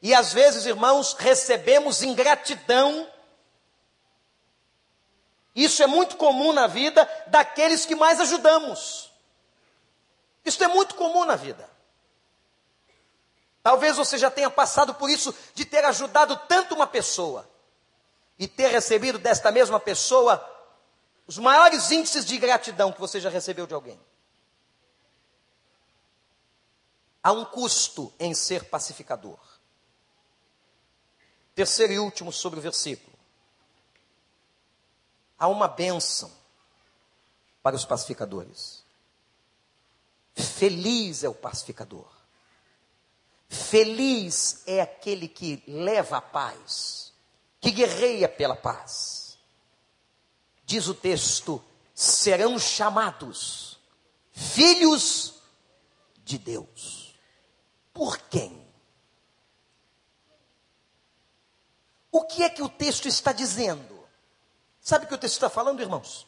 E 0.00 0.14
às 0.14 0.32
vezes, 0.32 0.64
irmãos, 0.64 1.12
recebemos 1.12 2.02
ingratidão. 2.02 3.06
Isso 5.54 5.82
é 5.82 5.86
muito 5.86 6.16
comum 6.16 6.54
na 6.54 6.66
vida 6.66 7.06
daqueles 7.26 7.84
que 7.84 7.94
mais 7.94 8.18
ajudamos. 8.18 9.12
Isso 10.46 10.64
é 10.64 10.68
muito 10.68 10.94
comum 10.94 11.26
na 11.26 11.36
vida. 11.36 11.68
Talvez 13.62 13.98
você 13.98 14.16
já 14.16 14.30
tenha 14.30 14.48
passado 14.48 14.94
por 14.94 15.10
isso 15.10 15.34
de 15.54 15.66
ter 15.66 15.84
ajudado 15.84 16.40
tanto 16.48 16.74
uma 16.74 16.86
pessoa 16.86 17.46
e 18.38 18.48
ter 18.48 18.68
recebido 18.68 19.18
desta 19.18 19.50
mesma 19.50 19.78
pessoa 19.78 20.55
os 21.26 21.38
maiores 21.38 21.90
índices 21.90 22.24
de 22.24 22.38
gratidão 22.38 22.92
que 22.92 23.00
você 23.00 23.20
já 23.20 23.28
recebeu 23.28 23.66
de 23.66 23.74
alguém. 23.74 24.00
Há 27.22 27.32
um 27.32 27.44
custo 27.44 28.12
em 28.20 28.32
ser 28.34 28.64
pacificador. 28.66 29.38
Terceiro 31.54 31.92
e 31.92 31.98
último 31.98 32.32
sobre 32.32 32.60
o 32.60 32.62
versículo. 32.62 33.16
Há 35.36 35.48
uma 35.48 35.66
bênção 35.66 36.30
para 37.62 37.74
os 37.74 37.84
pacificadores. 37.84 38.84
Feliz 40.36 41.24
é 41.24 41.28
o 41.28 41.34
pacificador. 41.34 42.06
Feliz 43.48 44.62
é 44.66 44.80
aquele 44.80 45.26
que 45.26 45.62
leva 45.66 46.18
a 46.18 46.22
paz, 46.22 47.12
que 47.60 47.72
guerreia 47.72 48.28
pela 48.28 48.54
paz. 48.54 49.25
Diz 50.66 50.88
o 50.88 50.94
texto: 50.94 51.64
serão 51.94 52.58
chamados 52.58 53.78
filhos 54.32 55.34
de 56.24 56.36
Deus. 56.36 57.14
Por 57.94 58.18
quem? 58.18 58.66
O 62.10 62.24
que 62.24 62.42
é 62.42 62.50
que 62.50 62.62
o 62.62 62.68
texto 62.68 63.06
está 63.06 63.32
dizendo? 63.32 63.96
Sabe 64.80 65.04
o 65.04 65.08
que 65.08 65.14
o 65.14 65.18
texto 65.18 65.34
está 65.34 65.48
falando, 65.48 65.80
irmãos? 65.80 66.26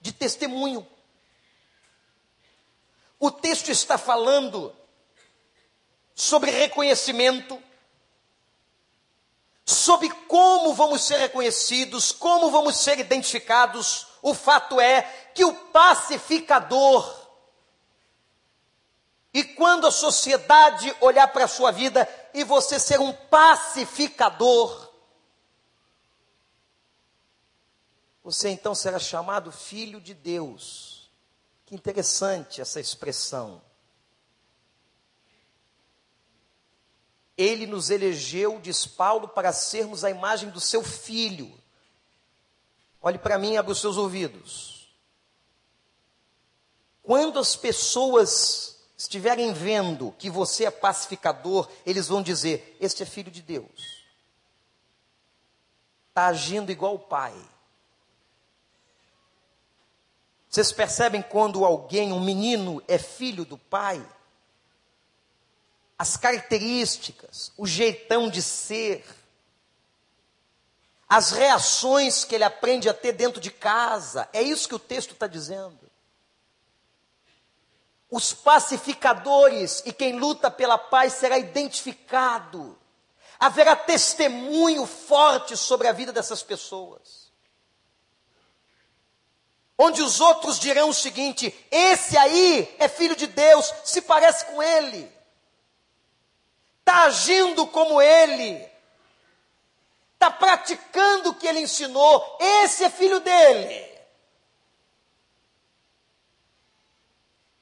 De 0.00 0.12
testemunho. 0.12 0.86
O 3.18 3.30
texto 3.30 3.70
está 3.70 3.98
falando 3.98 4.74
sobre 6.14 6.50
reconhecimento, 6.50 7.62
sobre 9.70 10.10
como 10.26 10.74
vamos 10.74 11.02
ser 11.02 11.18
reconhecidos, 11.18 12.12
como 12.12 12.50
vamos 12.50 12.76
ser 12.76 12.98
identificados. 12.98 14.06
O 14.20 14.34
fato 14.34 14.80
é 14.80 15.02
que 15.34 15.44
o 15.44 15.54
pacificador, 15.54 17.28
e 19.32 19.44
quando 19.44 19.86
a 19.86 19.92
sociedade 19.92 20.94
olhar 21.00 21.28
para 21.28 21.44
a 21.44 21.48
sua 21.48 21.70
vida 21.70 22.08
e 22.34 22.42
você 22.42 22.78
ser 22.78 23.00
um 23.00 23.12
pacificador, 23.12 24.90
você 28.22 28.50
então 28.50 28.74
será 28.74 28.98
chamado 28.98 29.50
filho 29.50 30.00
de 30.00 30.14
Deus. 30.14 31.10
Que 31.64 31.74
interessante 31.74 32.60
essa 32.60 32.80
expressão. 32.80 33.62
Ele 37.40 37.66
nos 37.66 37.88
elegeu, 37.88 38.60
diz 38.60 38.84
Paulo, 38.84 39.26
para 39.26 39.50
sermos 39.50 40.04
a 40.04 40.10
imagem 40.10 40.50
do 40.50 40.60
seu 40.60 40.82
filho. 40.82 41.50
Olhe 43.00 43.18
para 43.18 43.38
mim, 43.38 43.56
abra 43.56 43.72
os 43.72 43.80
seus 43.80 43.96
ouvidos. 43.96 44.92
Quando 47.02 47.38
as 47.38 47.56
pessoas 47.56 48.78
estiverem 48.94 49.54
vendo 49.54 50.12
que 50.18 50.28
você 50.28 50.66
é 50.66 50.70
pacificador, 50.70 51.66
eles 51.86 52.08
vão 52.08 52.22
dizer: 52.22 52.76
Este 52.78 53.04
é 53.04 53.06
filho 53.06 53.30
de 53.30 53.40
Deus. 53.40 54.04
Está 56.10 56.26
agindo 56.26 56.70
igual 56.70 56.96
o 56.96 56.98
pai. 56.98 57.34
Vocês 60.46 60.72
percebem 60.72 61.22
quando 61.22 61.64
alguém, 61.64 62.12
um 62.12 62.22
menino, 62.22 62.82
é 62.86 62.98
filho 62.98 63.46
do 63.46 63.56
pai? 63.56 64.06
As 66.00 66.16
características, 66.16 67.52
o 67.58 67.66
jeitão 67.66 68.30
de 68.30 68.40
ser, 68.40 69.04
as 71.06 71.30
reações 71.30 72.24
que 72.24 72.34
ele 72.34 72.42
aprende 72.42 72.88
a 72.88 72.94
ter 72.94 73.12
dentro 73.12 73.38
de 73.38 73.50
casa. 73.50 74.26
É 74.32 74.40
isso 74.40 74.66
que 74.66 74.74
o 74.74 74.78
texto 74.78 75.12
está 75.12 75.26
dizendo. 75.26 75.78
Os 78.10 78.32
pacificadores 78.32 79.82
e 79.84 79.92
quem 79.92 80.18
luta 80.18 80.50
pela 80.50 80.78
paz 80.78 81.12
será 81.12 81.36
identificado. 81.38 82.78
Haverá 83.38 83.76
testemunho 83.76 84.86
forte 84.86 85.54
sobre 85.54 85.86
a 85.86 85.92
vida 85.92 86.14
dessas 86.14 86.42
pessoas. 86.42 87.30
Onde 89.76 90.00
os 90.00 90.18
outros 90.18 90.58
dirão 90.58 90.88
o 90.88 90.94
seguinte: 90.94 91.54
esse 91.70 92.16
aí 92.16 92.74
é 92.78 92.88
filho 92.88 93.14
de 93.14 93.26
Deus, 93.26 93.70
se 93.84 94.00
parece 94.00 94.46
com 94.46 94.62
ele 94.62 95.19
está 96.90 97.04
agindo 97.04 97.66
como 97.68 98.02
ele, 98.02 98.68
está 100.14 100.28
praticando 100.28 101.30
o 101.30 101.34
que 101.34 101.46
ele 101.46 101.60
ensinou, 101.60 102.36
esse 102.40 102.82
é 102.82 102.90
filho 102.90 103.20
dele. 103.20 103.88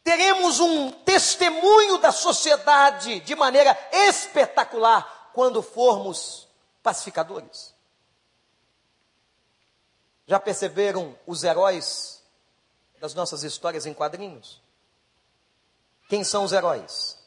Teremos 0.02 0.58
um 0.58 0.90
testemunho 0.90 1.98
da 1.98 2.10
sociedade 2.10 3.20
de 3.20 3.34
maneira 3.36 3.78
espetacular 3.92 5.30
quando 5.34 5.62
formos 5.62 6.48
pacificadores. 6.82 7.74
Já 10.26 10.40
perceberam 10.40 11.18
os 11.26 11.44
heróis 11.44 12.22
das 12.98 13.12
nossas 13.12 13.42
histórias 13.42 13.84
em 13.84 13.92
quadrinhos? 13.92 14.62
Quem 16.08 16.24
são 16.24 16.44
os 16.44 16.52
heróis? 16.52 17.18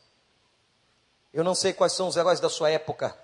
Eu 1.34 1.43
não 1.43 1.55
sei 1.55 1.71
quais 1.71 1.93
são 1.93 2.07
os 2.07 2.17
heróis 2.17 2.39
da 2.39 2.49
sua 2.49 2.69
época, 2.69 3.17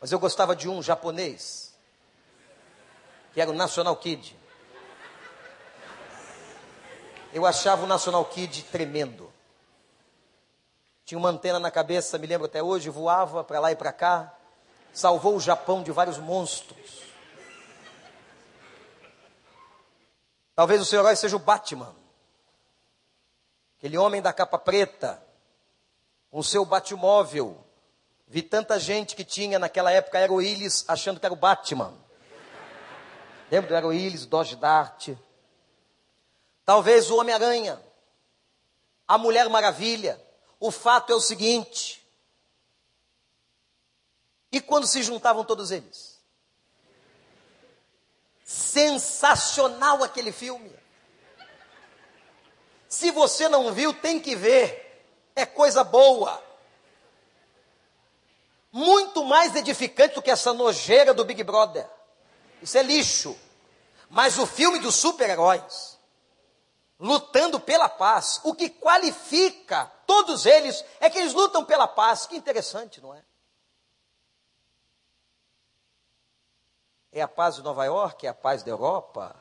mas 0.00 0.12
eu 0.12 0.18
gostava 0.18 0.54
de 0.54 0.68
um 0.68 0.82
japonês, 0.82 1.74
que 3.32 3.40
era 3.40 3.50
o 3.50 3.54
National 3.54 3.96
Kid. 3.96 4.36
Eu 7.32 7.46
achava 7.46 7.84
o 7.84 7.86
National 7.86 8.24
Kid 8.26 8.64
tremendo. 8.64 9.32
Tinha 11.04 11.18
uma 11.18 11.30
antena 11.30 11.58
na 11.58 11.70
cabeça, 11.70 12.18
me 12.18 12.26
lembro 12.26 12.46
até 12.46 12.62
hoje, 12.62 12.90
voava 12.90 13.42
para 13.42 13.58
lá 13.58 13.72
e 13.72 13.76
para 13.76 13.92
cá, 13.92 14.36
salvou 14.92 15.36
o 15.36 15.40
Japão 15.40 15.82
de 15.82 15.90
vários 15.90 16.18
monstros. 16.18 17.02
Talvez 20.54 20.80
o 20.82 20.84
seu 20.84 21.00
herói 21.00 21.16
seja 21.16 21.36
o 21.36 21.38
Batman, 21.38 21.94
aquele 23.78 23.96
homem 23.96 24.20
da 24.20 24.32
capa 24.32 24.58
preta, 24.58 25.22
com 26.32 26.42
seu 26.42 26.64
Batmóvel. 26.64 27.62
Vi 28.26 28.40
tanta 28.40 28.80
gente 28.80 29.14
que 29.14 29.22
tinha 29.22 29.58
naquela 29.58 29.92
época 29.92 30.16
Aeroílis 30.16 30.82
achando 30.88 31.20
que 31.20 31.26
era 31.26 31.34
o 31.34 31.36
Batman. 31.36 31.92
Lembra 33.50 33.68
do 33.68 33.74
Aeroílis, 33.74 34.24
Dodge 34.24 34.56
Dart? 34.56 35.10
Talvez 36.64 37.10
o 37.10 37.18
Homem-Aranha, 37.18 37.78
a 39.06 39.18
Mulher 39.18 39.46
Maravilha. 39.50 40.18
O 40.58 40.70
fato 40.70 41.12
é 41.12 41.14
o 41.14 41.20
seguinte: 41.20 42.02
e 44.50 44.58
quando 44.58 44.86
se 44.86 45.02
juntavam 45.02 45.44
todos 45.44 45.70
eles? 45.70 46.18
Sensacional 48.42 50.02
aquele 50.02 50.32
filme. 50.32 50.72
Se 52.88 53.10
você 53.10 53.50
não 53.50 53.70
viu, 53.74 53.92
tem 53.92 54.18
que 54.18 54.34
ver 54.34 54.81
é 55.34 55.46
coisa 55.46 55.82
boa. 55.84 56.42
Muito 58.70 59.24
mais 59.24 59.54
edificante 59.54 60.14
do 60.14 60.22
que 60.22 60.30
essa 60.30 60.52
nojeira 60.52 61.12
do 61.12 61.24
Big 61.24 61.42
Brother. 61.44 61.88
Isso 62.62 62.78
é 62.78 62.82
lixo. 62.82 63.38
Mas 64.08 64.38
o 64.38 64.46
filme 64.46 64.78
dos 64.78 64.94
super-heróis, 64.94 65.98
lutando 66.98 67.58
pela 67.58 67.88
paz, 67.88 68.40
o 68.44 68.54
que 68.54 68.68
qualifica 68.68 69.90
todos 70.06 70.46
eles 70.46 70.84
é 71.00 71.10
que 71.10 71.18
eles 71.18 71.34
lutam 71.34 71.64
pela 71.64 71.88
paz. 71.88 72.26
Que 72.26 72.36
interessante, 72.36 73.00
não 73.00 73.14
é? 73.14 73.22
É 77.10 77.20
a 77.20 77.28
paz 77.28 77.56
de 77.56 77.62
Nova 77.62 77.84
York, 77.84 78.26
é 78.26 78.30
a 78.30 78.34
paz 78.34 78.62
da 78.62 78.70
Europa. 78.70 79.36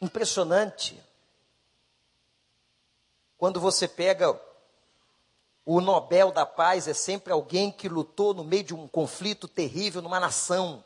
Impressionante. 0.00 1.02
Quando 3.42 3.58
você 3.58 3.88
pega 3.88 4.40
o 5.66 5.80
Nobel 5.80 6.30
da 6.30 6.46
Paz, 6.46 6.86
é 6.86 6.94
sempre 6.94 7.32
alguém 7.32 7.72
que 7.72 7.88
lutou 7.88 8.32
no 8.32 8.44
meio 8.44 8.62
de 8.62 8.72
um 8.72 8.86
conflito 8.86 9.48
terrível 9.48 10.00
numa 10.00 10.20
nação. 10.20 10.84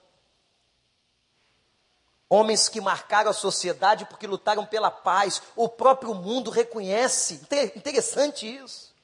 Homens 2.31 2.67
que 2.71 2.81
marcaram 2.81 3.31
a 3.31 3.35
sociedade 3.35 4.07
porque 4.07 4.27
lutaram 4.27 4.65
pela 4.65 4.91
paz. 4.91 5.43
O 5.55 5.69
próprio 5.69 6.15
mundo 6.15 6.51
reconhece. 6.51 7.43
Interessante 7.77 8.47
isso. 8.47 8.95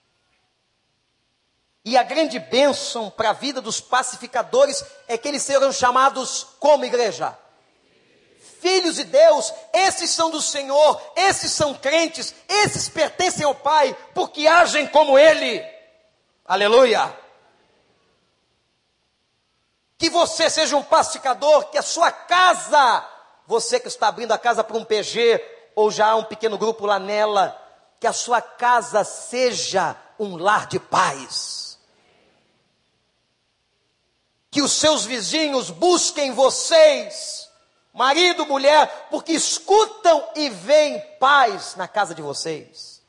E 1.84 1.94
a 1.94 2.02
grande 2.02 2.38
bênção 2.38 3.10
para 3.10 3.28
a 3.28 3.34
vida 3.34 3.60
dos 3.60 3.82
pacificadores 3.82 4.82
é 5.06 5.18
que 5.18 5.28
eles 5.28 5.42
serão 5.42 5.70
chamados 5.70 6.44
como 6.58 6.86
igreja? 6.86 7.38
Filhos 8.62 8.94
de 8.94 9.02
Deus, 9.02 9.52
esses 9.72 10.08
são 10.12 10.30
do 10.30 10.40
Senhor, 10.40 11.02
esses 11.16 11.50
são 11.50 11.74
crentes, 11.74 12.32
esses 12.48 12.88
pertencem 12.88 13.44
ao 13.44 13.56
Pai, 13.56 13.92
porque 14.14 14.46
agem 14.46 14.86
como 14.86 15.18
Ele. 15.18 15.60
Aleluia! 16.44 17.12
Que 19.98 20.08
você 20.08 20.48
seja 20.48 20.76
um 20.76 20.82
pacificador, 20.84 21.70
que 21.70 21.78
a 21.78 21.82
sua 21.82 22.12
casa, 22.12 23.04
você 23.48 23.80
que 23.80 23.88
está 23.88 24.06
abrindo 24.06 24.30
a 24.30 24.38
casa 24.38 24.62
para 24.62 24.76
um 24.76 24.84
PG, 24.84 25.44
ou 25.74 25.90
já 25.90 26.10
há 26.10 26.14
um 26.14 26.24
pequeno 26.24 26.56
grupo 26.56 26.86
lá 26.86 27.00
nela, 27.00 27.60
que 27.98 28.06
a 28.06 28.12
sua 28.12 28.40
casa 28.40 29.02
seja 29.02 29.96
um 30.20 30.36
lar 30.36 30.68
de 30.68 30.78
paz. 30.78 31.80
Que 34.52 34.62
os 34.62 34.70
seus 34.70 35.04
vizinhos 35.04 35.68
busquem 35.68 36.30
vocês, 36.30 37.41
marido, 37.92 38.46
mulher, 38.46 39.08
porque 39.10 39.32
escutam 39.32 40.28
e 40.34 40.48
veem 40.48 41.00
paz 41.18 41.76
na 41.76 41.86
casa 41.86 42.14
de 42.14 42.22
vocês. 42.22 43.02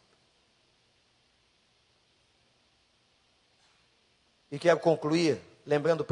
E 4.51 4.59
quero 4.59 4.79
concluir 4.79 5.41
lembrando 5.65 6.03
1 6.03 6.05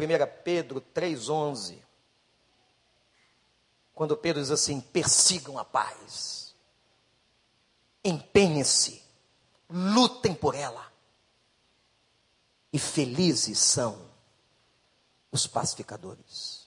Pedro 0.44 0.82
3,11. 0.96 1.78
Quando 3.94 4.18
Pedro 4.18 4.42
diz 4.42 4.52
assim: 4.52 4.80
persigam 4.82 5.60
a 5.60 5.66
paz 5.66 6.42
empenhem-se, 8.04 9.02
lutem 9.70 10.34
por 10.34 10.56
ela. 10.56 10.92
E 12.74 12.80
felizes 12.80 13.60
são 13.60 14.10
os 15.32 15.46
pacificadores, 15.46 16.61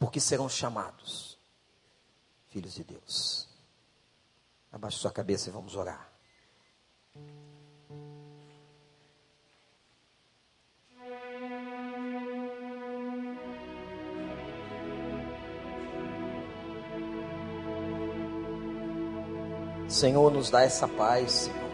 porque 0.00 0.18
serão 0.18 0.48
chamados 0.48 1.38
filhos 2.48 2.74
de 2.74 2.82
Deus. 2.82 3.46
Abaixe 4.72 4.98
sua 4.98 5.12
cabeça 5.12 5.50
e 5.50 5.52
vamos 5.52 5.76
orar. 5.76 6.10
Senhor, 19.86 20.32
nos 20.32 20.50
dá 20.50 20.62
essa 20.62 20.88
paz, 20.88 21.32
Senhor. 21.32 21.70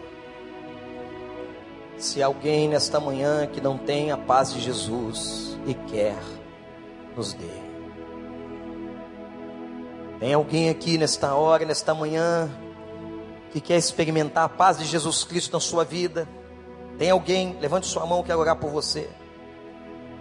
Se 1.97 2.23
alguém 2.23 2.69
nesta 2.69 2.99
manhã 2.99 3.47
que 3.47 3.61
não 3.61 3.79
tem 3.79 4.11
a 4.11 4.17
paz 4.17 4.53
de 4.53 4.61
Jesus 4.61 5.57
e 5.67 5.75
quer, 5.75 6.19
nos 7.15 7.33
dê. 7.33 7.76
Tem 10.19 10.33
alguém 10.33 10.71
aqui 10.71 10.97
nesta 10.97 11.35
hora, 11.35 11.65
nesta 11.65 11.95
manhã, 11.95 12.51
que 13.53 13.61
quer 13.61 13.77
experimentar 13.77 14.45
a 14.45 14.49
paz 14.49 14.79
de 14.79 14.85
Jesus 14.85 15.25
Cristo 15.25 15.53
na 15.53 15.61
sua 15.61 15.85
vida? 15.85 16.27
Tem 16.99 17.11
alguém, 17.11 17.57
levante 17.61 17.87
sua 17.87 18.07
mão, 18.07 18.23
quero 18.23 18.39
orar 18.39 18.57
por 18.57 18.71
você. 18.71 19.09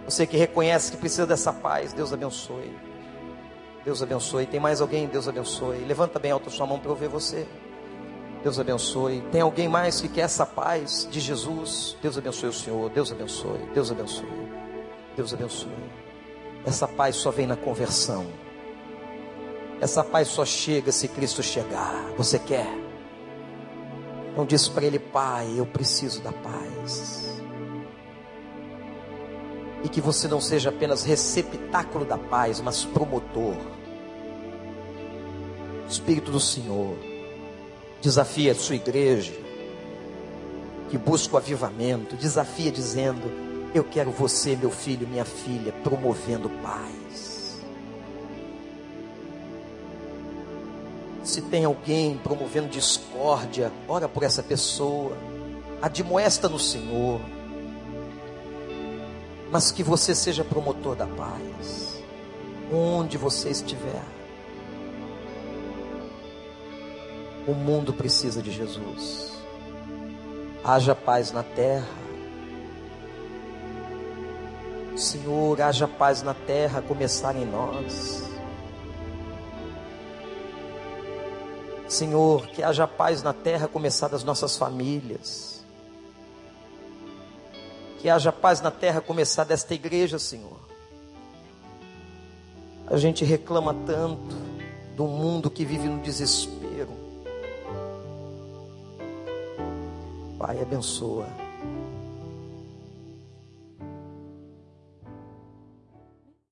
Você 0.04 0.26
que 0.26 0.36
reconhece 0.36 0.92
que 0.92 0.98
precisa 0.98 1.26
dessa 1.26 1.52
paz, 1.52 1.92
Deus 1.92 2.12
abençoe. 2.12 2.72
Deus 3.84 4.02
abençoe. 4.02 4.46
Tem 4.46 4.60
mais 4.60 4.80
alguém? 4.80 5.06
Deus 5.06 5.26
abençoe. 5.28 5.78
Levanta 5.78 6.18
bem 6.18 6.30
alto 6.30 6.50
sua 6.50 6.66
mão 6.66 6.78
para 6.78 6.90
eu 6.90 6.94
ver 6.94 7.08
você. 7.08 7.46
Deus 8.42 8.60
abençoe. 8.60 9.22
Tem 9.32 9.40
alguém 9.40 9.68
mais 9.68 10.00
que 10.00 10.08
quer 10.08 10.22
essa 10.22 10.44
paz 10.44 11.08
de 11.10 11.20
Jesus? 11.20 11.96
Deus 12.02 12.18
abençoe 12.18 12.48
o 12.48 12.52
Senhor. 12.52 12.90
Deus 12.90 13.10
abençoe. 13.10 13.58
Deus 13.72 13.90
abençoe. 13.90 14.48
Deus 15.16 15.32
abençoe. 15.32 15.70
Essa 16.64 16.86
paz 16.86 17.16
só 17.16 17.30
vem 17.30 17.46
na 17.46 17.56
conversão. 17.56 18.26
Essa 19.80 20.02
paz 20.02 20.28
só 20.28 20.44
chega 20.44 20.90
se 20.92 21.08
Cristo 21.08 21.42
chegar. 21.42 22.12
Você 22.16 22.38
quer? 22.38 22.68
Então 24.32 24.44
diz 24.44 24.68
para 24.68 24.84
ele, 24.84 24.98
Pai, 24.98 25.54
eu 25.56 25.66
preciso 25.66 26.20
da 26.22 26.32
paz. 26.32 27.40
E 29.84 29.88
que 29.88 30.00
você 30.00 30.26
não 30.26 30.40
seja 30.40 30.70
apenas 30.70 31.04
receptáculo 31.04 32.04
da 32.04 32.18
paz, 32.18 32.60
mas 32.60 32.84
promotor. 32.84 33.56
Espírito 35.88 36.30
do 36.30 36.40
Senhor 36.40 36.96
Desafia 38.06 38.52
a 38.52 38.54
sua 38.54 38.76
igreja, 38.76 39.32
que 40.90 40.98
busca 40.98 41.34
o 41.34 41.38
avivamento. 41.38 42.14
Desafia 42.14 42.70
dizendo: 42.70 43.22
Eu 43.74 43.82
quero 43.82 44.10
você, 44.10 44.54
meu 44.54 44.70
filho, 44.70 45.08
minha 45.08 45.24
filha, 45.24 45.72
promovendo 45.82 46.48
paz. 46.62 47.35
Se 51.26 51.42
tem 51.42 51.64
alguém 51.64 52.16
promovendo 52.16 52.68
discórdia, 52.68 53.72
ora 53.88 54.08
por 54.08 54.22
essa 54.22 54.44
pessoa, 54.44 55.16
admoesta 55.82 56.48
no 56.48 56.56
Senhor, 56.56 57.20
mas 59.50 59.72
que 59.72 59.82
você 59.82 60.14
seja 60.14 60.44
promotor 60.44 60.94
da 60.94 61.04
paz, 61.04 62.00
onde 62.72 63.18
você 63.18 63.50
estiver. 63.50 64.04
O 67.44 67.54
mundo 67.54 67.92
precisa 67.92 68.40
de 68.40 68.52
Jesus. 68.52 69.32
Haja 70.62 70.94
paz 70.94 71.32
na 71.32 71.42
terra. 71.42 71.88
Senhor, 74.96 75.60
haja 75.60 75.88
paz 75.88 76.22
na 76.22 76.34
terra, 76.34 76.80
começar 76.82 77.34
em 77.34 77.44
nós. 77.44 78.35
Senhor, 81.88 82.46
que 82.48 82.62
haja 82.62 82.86
paz 82.86 83.22
na 83.22 83.32
terra, 83.32 83.68
começar 83.68 84.08
das 84.08 84.24
nossas 84.24 84.56
famílias. 84.56 85.64
Que 88.00 88.10
haja 88.10 88.32
paz 88.32 88.60
na 88.60 88.70
terra, 88.70 89.00
começar 89.00 89.44
desta 89.44 89.74
igreja, 89.74 90.18
Senhor. 90.18 90.58
A 92.86 92.96
gente 92.96 93.24
reclama 93.24 93.74
tanto 93.86 94.34
do 94.96 95.06
mundo 95.06 95.50
que 95.50 95.64
vive 95.64 95.88
no 95.88 96.00
desespero. 96.00 96.90
Pai, 100.38 100.60
abençoa. 100.60 101.45